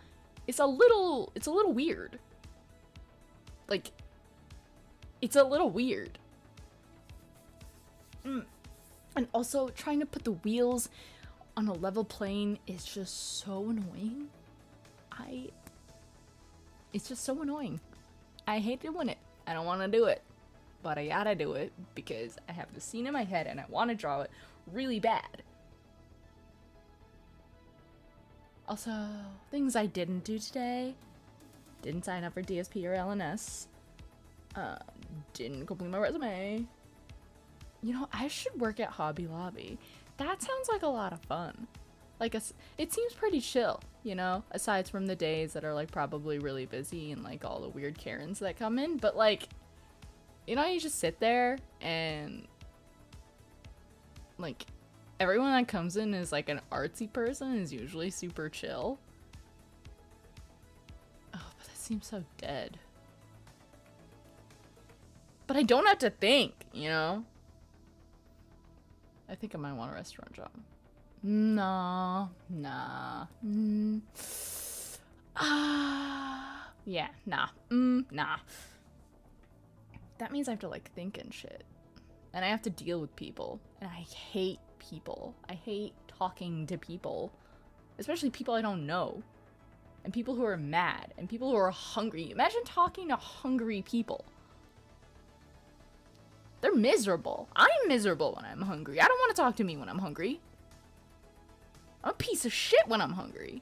it's 0.48 0.60
a 0.60 0.66
little 0.66 1.32
it's 1.36 1.48
a 1.48 1.52
little 1.52 1.74
weird. 1.74 2.20
Like 3.68 3.92
it's 5.22 5.36
a 5.36 5.44
little 5.44 5.70
weird. 5.70 6.20
Mm. 8.26 8.46
And 9.16 9.28
also 9.34 9.70
trying 9.70 10.00
to 10.00 10.06
put 10.06 10.24
the 10.24 10.32
wheels 10.32 10.90
on 11.58 11.68
a 11.68 11.74
level 11.74 12.04
plane 12.04 12.60
is 12.68 12.86
just 12.86 13.40
so 13.40 13.70
annoying. 13.70 14.30
I 15.12 15.50
it's 16.94 17.10
just 17.10 17.24
so 17.24 17.42
annoying. 17.42 17.80
I 18.48 18.60
hate 18.60 18.82
doing 18.82 19.10
it. 19.10 19.18
I 19.48 19.54
don't 19.54 19.66
want 19.66 19.82
to 19.82 19.88
do 19.88 20.06
it. 20.06 20.22
But 20.84 20.98
I 20.98 21.08
gotta 21.08 21.36
do 21.36 21.54
it 21.54 21.72
because 21.94 22.38
I 22.50 22.54
have 22.54 22.74
the 22.74 22.82
scene 22.82 23.06
in 23.06 23.14
my 23.14 23.24
head 23.24 23.48
and 23.48 23.60
I 23.60 23.66
want 23.70 23.92
to 23.92 23.96
draw 23.96 24.22
it 24.22 24.32
really 24.72 25.00
bad. 25.00 25.44
Also, 28.68 28.92
things 29.52 29.76
I 29.76 29.86
didn't 29.86 30.24
do 30.24 30.40
today. 30.40 30.96
Didn't 31.82 32.06
sign 32.06 32.24
up 32.24 32.34
for 32.34 32.42
DSP 32.42 32.86
or 32.86 32.96
LNS. 32.96 33.68
Uh, 34.56 34.78
didn't 35.34 35.66
complete 35.66 35.90
my 35.90 35.98
resume. 35.98 36.66
You 37.84 37.94
know, 37.94 38.08
I 38.14 38.28
should 38.28 38.60
work 38.60 38.80
at 38.80 38.90
Hobby 38.90 39.28
Lobby. 39.28 39.78
That 40.18 40.42
sounds 40.42 40.70
like 40.70 40.84
a 40.84 40.88
lot 40.88 41.14
of 41.14 41.22
fun. 41.22 41.68
Like, 42.22 42.36
a, 42.36 42.42
it 42.78 42.94
seems 42.94 43.14
pretty 43.14 43.42
chill, 43.42 43.82
you 44.04 44.14
know, 44.14 44.44
aside 44.52 44.88
from 44.88 45.08
the 45.08 45.16
days 45.16 45.54
that 45.54 45.66
are 45.66 45.74
like 45.74 45.92
probably 45.92 46.38
really 46.38 46.68
busy 46.68 47.12
and 47.12 47.24
like 47.24 47.44
all 47.44 47.60
the 47.60 47.70
weird 47.70 47.98
Karens 47.98 48.38
that 48.40 48.60
come 48.60 48.78
in. 48.78 48.98
But 48.98 49.18
like, 49.18 49.50
you 50.46 50.56
know, 50.56 50.64
you 50.66 50.80
just 50.80 51.00
sit 51.00 51.20
there 51.20 51.58
and 51.82 52.48
like 54.38 54.68
everyone 55.20 55.52
that 55.52 55.68
comes 55.68 55.98
in 55.98 56.14
is 56.14 56.32
like 56.32 56.48
an 56.48 56.62
artsy 56.72 57.12
person 57.12 57.58
is 57.58 57.74
usually 57.74 58.12
super 58.12 58.50
chill. 58.50 59.00
Oh, 61.34 61.52
but 61.58 61.68
that 61.68 61.78
seems 61.78 62.06
so 62.06 62.24
dead. 62.38 62.78
But 65.48 65.58
I 65.58 65.64
don't 65.64 65.88
have 65.88 65.98
to 65.98 66.12
think, 66.12 66.54
you 66.72 66.90
know? 66.90 67.26
I 69.28 69.34
think 69.34 69.56
I 69.56 69.58
might 69.58 69.74
want 69.74 69.92
a 69.92 69.96
restaurant 69.96 70.34
job. 70.34 70.52
Nah, 71.24 72.28
nah. 72.50 73.28
Mm. 73.46 74.02
Ah, 75.36 76.72
yeah, 76.86 77.10
nah. 77.26 77.48
Mm, 77.70 78.06
nah. 78.12 78.38
That 80.18 80.32
means 80.32 80.48
I 80.48 80.52
have 80.52 80.60
to 80.62 80.68
like 80.68 80.92
think 80.94 81.18
and 81.20 81.34
shit. 81.34 81.64
And 82.34 82.44
I 82.44 82.48
have 82.48 82.62
to 82.64 82.70
deal 82.70 83.00
with 83.00 83.16
people. 83.16 83.60
And 83.82 83.90
I 83.90 84.06
hate 84.32 84.60
people. 84.80 85.36
I 85.50 85.54
hate 85.54 85.94
talking 86.08 86.66
to 86.68 86.78
people. 86.78 87.32
Especially 88.00 88.30
people 88.30 88.54
I 88.54 88.62
don't 88.62 88.86
know. 88.86 89.22
And 90.04 90.14
people 90.14 90.36
who 90.36 90.46
are 90.46 90.58
mad. 90.58 91.14
And 91.18 91.30
people 91.30 91.52
who 91.52 91.58
are 91.58 91.72
hungry. 91.72 92.32
Imagine 92.32 92.64
talking 92.66 93.10
to 93.10 93.16
hungry 93.16 93.84
people. 93.84 94.26
They're 96.62 96.74
miserable. 96.74 97.50
I'm 97.56 97.88
miserable 97.88 98.34
when 98.36 98.46
I'm 98.46 98.62
hungry. 98.62 99.02
I 99.02 99.08
don't 99.08 99.20
want 99.20 99.36
to 99.36 99.42
talk 99.42 99.56
to 99.58 99.64
me 99.64 99.78
when 99.78 99.90
I'm 99.90 100.00
hungry. 100.00 100.40
I'm 102.04 102.12
a 102.12 102.16
piece 102.16 102.46
of 102.46 102.54
shit 102.54 102.88
when 102.88 103.02
I'm 103.02 103.14
hungry. 103.14 103.62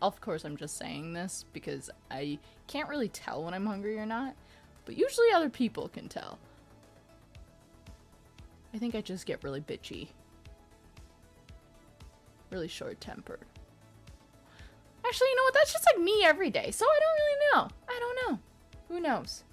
Of 0.00 0.20
course, 0.20 0.44
I'm 0.44 0.56
just 0.56 0.76
saying 0.76 1.12
this 1.12 1.44
because 1.52 1.90
I 2.10 2.38
can't 2.66 2.88
really 2.88 3.08
tell 3.08 3.42
when 3.42 3.54
I'm 3.54 3.66
hungry 3.66 3.98
or 3.98 4.06
not, 4.06 4.34
but 4.84 4.96
usually 4.96 5.26
other 5.34 5.50
people 5.50 5.88
can 5.88 6.08
tell. 6.08 6.38
I 8.72 8.78
think 8.78 8.94
I 8.94 9.00
just 9.00 9.26
get 9.26 9.42
really 9.42 9.60
bitchy. 9.60 10.08
Really 12.50 12.68
short 12.68 13.00
tempered. 13.00 13.44
Actually, 15.04 15.28
you 15.28 15.36
know 15.36 15.42
what? 15.44 15.54
That's 15.54 15.72
just 15.72 15.86
like 15.86 16.04
me 16.04 16.22
every 16.24 16.50
day, 16.50 16.70
so 16.70 16.84
I 16.84 16.98
don't 17.00 17.14
really 17.14 17.38
know. 17.52 17.68
I 17.88 17.98
don't 17.98 18.30
know. 18.30 18.38
Who 18.88 19.00
knows? 19.00 19.44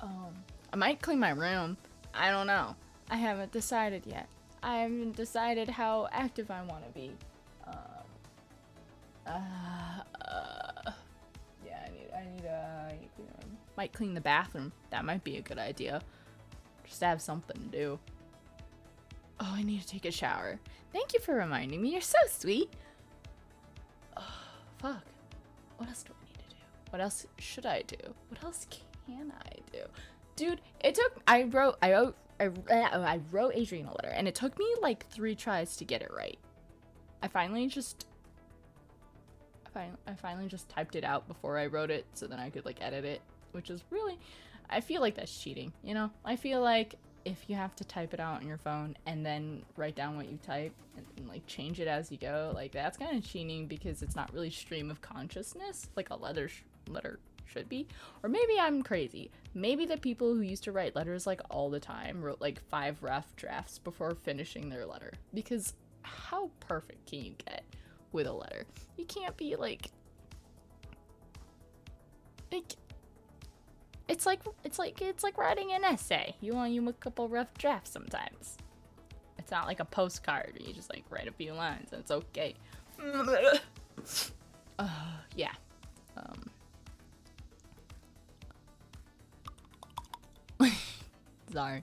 Um, 0.00 0.34
I 0.72 0.76
might 0.76 1.02
clean 1.02 1.18
my 1.18 1.30
room. 1.30 1.76
I 2.14 2.30
don't 2.30 2.46
know. 2.46 2.76
I 3.08 3.16
haven't 3.16 3.52
decided 3.52 4.06
yet. 4.06 4.28
I 4.62 4.78
haven't 4.78 5.16
decided 5.16 5.68
how 5.68 6.08
active 6.12 6.50
I 6.50 6.62
want 6.62 6.84
to 6.86 6.90
be. 6.92 7.10
Um, 7.66 7.74
uh, 9.26 9.30
uh, 10.28 10.92
yeah, 11.64 11.86
I 11.86 11.90
need, 11.90 12.08
I 12.14 12.24
need, 12.24 12.46
uh, 12.46 12.92
need 12.92 13.02
to 13.02 13.08
clean 13.16 13.28
the. 13.38 13.46
Might 13.76 13.92
clean 13.92 14.14
the 14.14 14.20
bathroom. 14.20 14.72
That 14.90 15.04
might 15.04 15.24
be 15.24 15.36
a 15.38 15.40
good 15.40 15.58
idea. 15.58 16.02
Just 16.84 17.00
have 17.02 17.22
something 17.22 17.56
to 17.56 17.78
do. 17.78 17.98
Oh, 19.38 19.52
I 19.54 19.62
need 19.62 19.80
to 19.80 19.86
take 19.86 20.04
a 20.04 20.10
shower. 20.10 20.58
Thank 20.92 21.14
you 21.14 21.20
for 21.20 21.34
reminding 21.34 21.80
me. 21.80 21.92
You're 21.92 22.00
so 22.00 22.18
sweet. 22.28 22.70
Oh, 24.16 24.22
fuck. 24.78 25.04
What 25.78 25.88
else 25.88 26.02
do 26.02 26.12
I 26.12 26.24
need 26.26 26.34
to 26.34 26.54
do? 26.56 26.62
What 26.90 27.00
else 27.00 27.26
should 27.38 27.64
I 27.64 27.82
do? 27.82 27.96
What 28.28 28.44
else 28.44 28.66
can 29.06 29.32
I 29.32 29.52
do? 29.72 29.84
Dude 30.40 30.60
it 30.80 30.94
took 30.94 31.20
i 31.26 31.44
wrote 31.44 31.76
i 31.82 31.92
wrote 31.92 32.16
I, 32.40 32.46
uh, 32.46 33.00
I 33.00 33.20
wrote 33.30 33.52
adrian 33.54 33.86
a 33.86 33.90
letter 33.90 34.08
and 34.08 34.26
it 34.26 34.34
took 34.34 34.58
me 34.58 34.66
like 34.80 35.06
three 35.08 35.34
tries 35.34 35.76
to 35.76 35.84
get 35.84 36.00
it 36.00 36.10
right. 36.16 36.38
I 37.22 37.28
finally 37.28 37.66
just 37.66 38.06
I, 39.66 39.68
fin- 39.78 39.98
I 40.06 40.14
finally 40.14 40.48
just 40.48 40.68
typed 40.70 40.96
it 40.96 41.04
out 41.04 41.28
before 41.28 41.58
i 41.58 41.66
wrote 41.66 41.90
it 41.90 42.06
so 42.14 42.26
then 42.26 42.38
i 42.38 42.48
could 42.48 42.64
like 42.64 42.78
edit 42.80 43.04
it 43.04 43.20
which 43.52 43.68
is 43.68 43.84
really 43.90 44.18
i 44.70 44.80
feel 44.80 45.02
like 45.02 45.14
that's 45.14 45.36
cheating 45.36 45.72
you 45.84 45.94
know? 45.94 46.10
I 46.24 46.36
feel 46.36 46.62
like 46.62 46.94
if 47.24 47.44
you 47.48 47.56
have 47.56 47.76
to 47.76 47.84
type 47.84 48.14
it 48.14 48.20
out 48.20 48.40
on 48.40 48.46
your 48.46 48.56
phone 48.56 48.96
and 49.06 49.24
then 49.24 49.62
write 49.76 49.94
down 49.94 50.16
what 50.16 50.30
you 50.30 50.38
type 50.42 50.72
and, 50.96 51.04
and 51.18 51.28
like 51.28 51.46
change 51.46 51.80
it 51.80 51.88
as 51.88 52.10
you 52.10 52.16
go 52.16 52.52
like 52.54 52.72
that's 52.72 52.96
kind 52.96 53.16
of 53.16 53.24
cheating 53.24 53.66
because 53.66 54.02
it's 54.02 54.16
not 54.16 54.32
really 54.32 54.50
stream 54.50 54.90
of 54.90 55.00
consciousness 55.02 55.88
like 55.96 56.10
a 56.10 56.16
letter 56.16 56.48
letter 56.88 57.18
should 57.50 57.68
be. 57.68 57.86
Or 58.22 58.28
maybe 58.28 58.58
I'm 58.58 58.82
crazy. 58.82 59.30
Maybe 59.54 59.86
the 59.86 59.96
people 59.96 60.34
who 60.34 60.42
used 60.42 60.64
to 60.64 60.72
write 60.72 60.96
letters 60.96 61.26
like 61.26 61.40
all 61.50 61.70
the 61.70 61.80
time 61.80 62.22
wrote 62.22 62.40
like 62.40 62.60
five 62.68 63.02
rough 63.02 63.34
drafts 63.36 63.78
before 63.78 64.14
finishing 64.14 64.68
their 64.68 64.86
letter. 64.86 65.12
Because 65.34 65.74
how 66.02 66.50
perfect 66.60 67.06
can 67.06 67.24
you 67.24 67.34
get 67.44 67.64
with 68.12 68.26
a 68.26 68.32
letter? 68.32 68.64
You 68.96 69.04
can't 69.04 69.36
be 69.36 69.56
like 69.56 69.90
like 72.52 72.74
it's 74.08 74.26
like 74.26 74.40
it's 74.64 74.78
like 74.78 75.00
it's 75.00 75.22
like 75.22 75.38
writing 75.38 75.72
an 75.72 75.84
essay. 75.84 76.34
You 76.40 76.54
want 76.54 76.72
you 76.72 76.88
a 76.88 76.92
couple 76.94 77.28
rough 77.28 77.54
drafts 77.54 77.90
sometimes. 77.90 78.56
It's 79.38 79.50
not 79.50 79.66
like 79.66 79.80
a 79.80 79.84
postcard 79.84 80.58
you 80.60 80.72
just 80.74 80.92
like 80.92 81.04
write 81.10 81.28
a 81.28 81.32
few 81.32 81.52
lines 81.52 81.92
and 81.92 82.00
it's 82.00 82.10
okay. 82.10 82.54
uh, 84.78 84.88
yeah. 85.36 85.52
Sorry. 91.52 91.82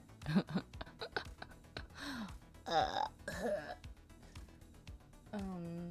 um, 5.32 5.88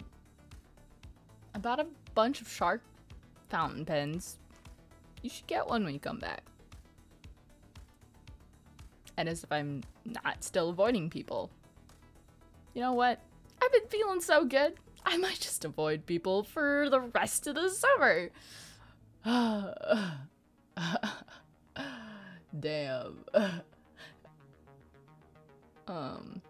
I 1.54 1.60
bought 1.60 1.80
a 1.80 1.88
bunch 2.16 2.42
of 2.42 2.50
shark 2.50 2.82
fountain 3.50 3.86
pens. 3.86 4.38
You 5.22 5.30
should 5.30 5.48
get 5.48 5.68
one 5.68 5.84
when 5.84 5.94
you 5.94 6.00
come 6.00 6.20
back. 6.20 6.44
And 9.18 9.28
as 9.30 9.44
if 9.44 9.52
I'm 9.52 9.84
not 10.06 10.44
still 10.44 10.70
avoiding 10.70 11.10
people. 11.10 11.50
You 12.74 12.82
know 12.82 12.94
what? 12.94 13.20
I've 13.62 13.72
been 13.72 13.88
feeling 13.90 14.22
so 14.22 14.46
good. 14.46 14.74
I 15.06 15.18
might 15.18 15.40
just 15.40 15.66
avoid 15.66 16.06
people 16.06 16.44
for 16.44 16.90
the 16.90 17.00
rest 17.00 17.48
of 17.48 17.56
the 17.56 17.70
summer. 17.70 18.30
Damn. 22.60 23.24
um, 25.88 26.42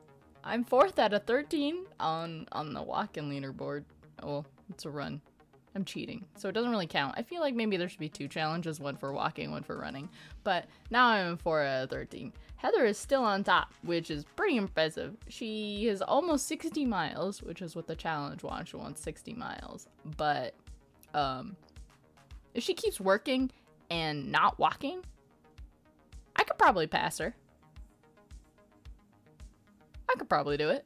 I'm 0.43 0.63
fourth 0.63 0.99
out 0.99 1.13
of 1.13 1.23
13 1.25 1.85
on 1.99 2.47
on 2.51 2.73
the 2.73 2.81
walk-in 2.81 3.29
leaderboard. 3.29 3.83
Well, 4.23 4.45
it's 4.69 4.85
a 4.85 4.89
run. 4.89 5.21
I'm 5.75 5.85
cheating, 5.85 6.25
so 6.35 6.49
it 6.49 6.53
doesn't 6.53 6.71
really 6.71 6.87
count. 6.87 7.13
I 7.17 7.21
feel 7.21 7.39
like 7.39 7.53
maybe 7.53 7.77
there 7.77 7.87
should 7.87 7.99
be 7.99 8.09
two 8.09 8.27
challenges, 8.27 8.79
one 8.79 8.97
for 8.97 9.13
walking, 9.13 9.51
one 9.51 9.61
for 9.61 9.77
running. 9.77 10.09
But 10.43 10.65
now 10.89 11.05
I'm 11.05 11.37
4 11.37 11.61
out 11.61 11.83
of 11.83 11.89
13. 11.91 12.33
Heather 12.55 12.85
is 12.85 12.97
still 12.97 13.23
on 13.23 13.43
top, 13.43 13.71
which 13.83 14.09
is 14.09 14.25
pretty 14.35 14.57
impressive. 14.57 15.15
She 15.27 15.87
is 15.87 16.01
almost 16.01 16.47
60 16.47 16.83
miles, 16.85 17.43
which 17.43 17.61
is 17.61 17.75
what 17.75 17.85
the 17.85 17.95
challenge 17.95 18.41
wants. 18.41 18.71
She 18.71 18.77
wants 18.77 19.01
60 19.03 19.35
miles. 19.35 19.87
But 20.17 20.55
um, 21.13 21.55
if 22.55 22.63
she 22.63 22.73
keeps 22.73 22.99
working 22.99 23.51
and 23.91 24.31
not 24.31 24.57
walking, 24.57 25.03
I 26.37 26.43
could 26.43 26.57
probably 26.57 26.87
pass 26.87 27.17
her. 27.17 27.35
I 30.09 30.13
could 30.17 30.29
probably 30.29 30.57
do 30.57 30.69
it. 30.69 30.85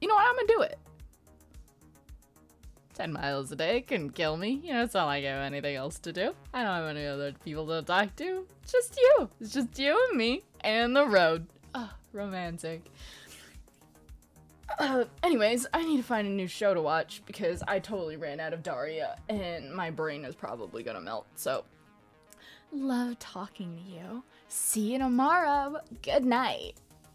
You 0.00 0.08
know 0.08 0.14
what? 0.14 0.26
I'm 0.26 0.34
gonna 0.36 0.48
do 0.48 0.60
it. 0.62 0.78
10 2.94 3.12
miles 3.12 3.52
a 3.52 3.56
day 3.56 3.82
can 3.82 4.10
kill 4.10 4.36
me. 4.36 4.60
You 4.64 4.72
know, 4.72 4.82
it's 4.82 4.94
not 4.94 5.06
like 5.06 5.24
I 5.24 5.28
have 5.28 5.42
anything 5.42 5.76
else 5.76 5.98
to 6.00 6.12
do. 6.12 6.34
I 6.54 6.62
don't 6.62 6.72
have 6.72 6.96
any 6.96 7.06
other 7.06 7.32
people 7.44 7.66
to 7.66 7.82
talk 7.82 8.16
to. 8.16 8.46
It's 8.62 8.72
just 8.72 8.96
you. 8.96 9.28
It's 9.40 9.52
just 9.52 9.78
you 9.78 10.06
and 10.08 10.18
me 10.18 10.42
and 10.62 10.96
the 10.96 11.06
road. 11.06 11.46
Oh, 11.74 11.90
romantic. 12.12 12.86
Uh, 14.78 15.04
anyways, 15.22 15.66
I 15.72 15.84
need 15.84 15.98
to 15.98 16.02
find 16.02 16.26
a 16.26 16.30
new 16.30 16.46
show 16.48 16.74
to 16.74 16.80
watch 16.80 17.22
because 17.26 17.62
I 17.68 17.78
totally 17.78 18.16
ran 18.16 18.40
out 18.40 18.52
of 18.52 18.62
Daria 18.62 19.16
and 19.28 19.72
my 19.72 19.90
brain 19.90 20.24
is 20.24 20.34
probably 20.34 20.82
gonna 20.82 21.00
melt. 21.00 21.26
So, 21.36 21.64
love 22.76 23.18
talking 23.18 23.76
to 23.76 23.82
you. 23.82 24.22
See 24.48 24.92
you 24.92 24.98
tomorrow. 24.98 25.80
Good 26.02 26.24
night. 26.24 26.74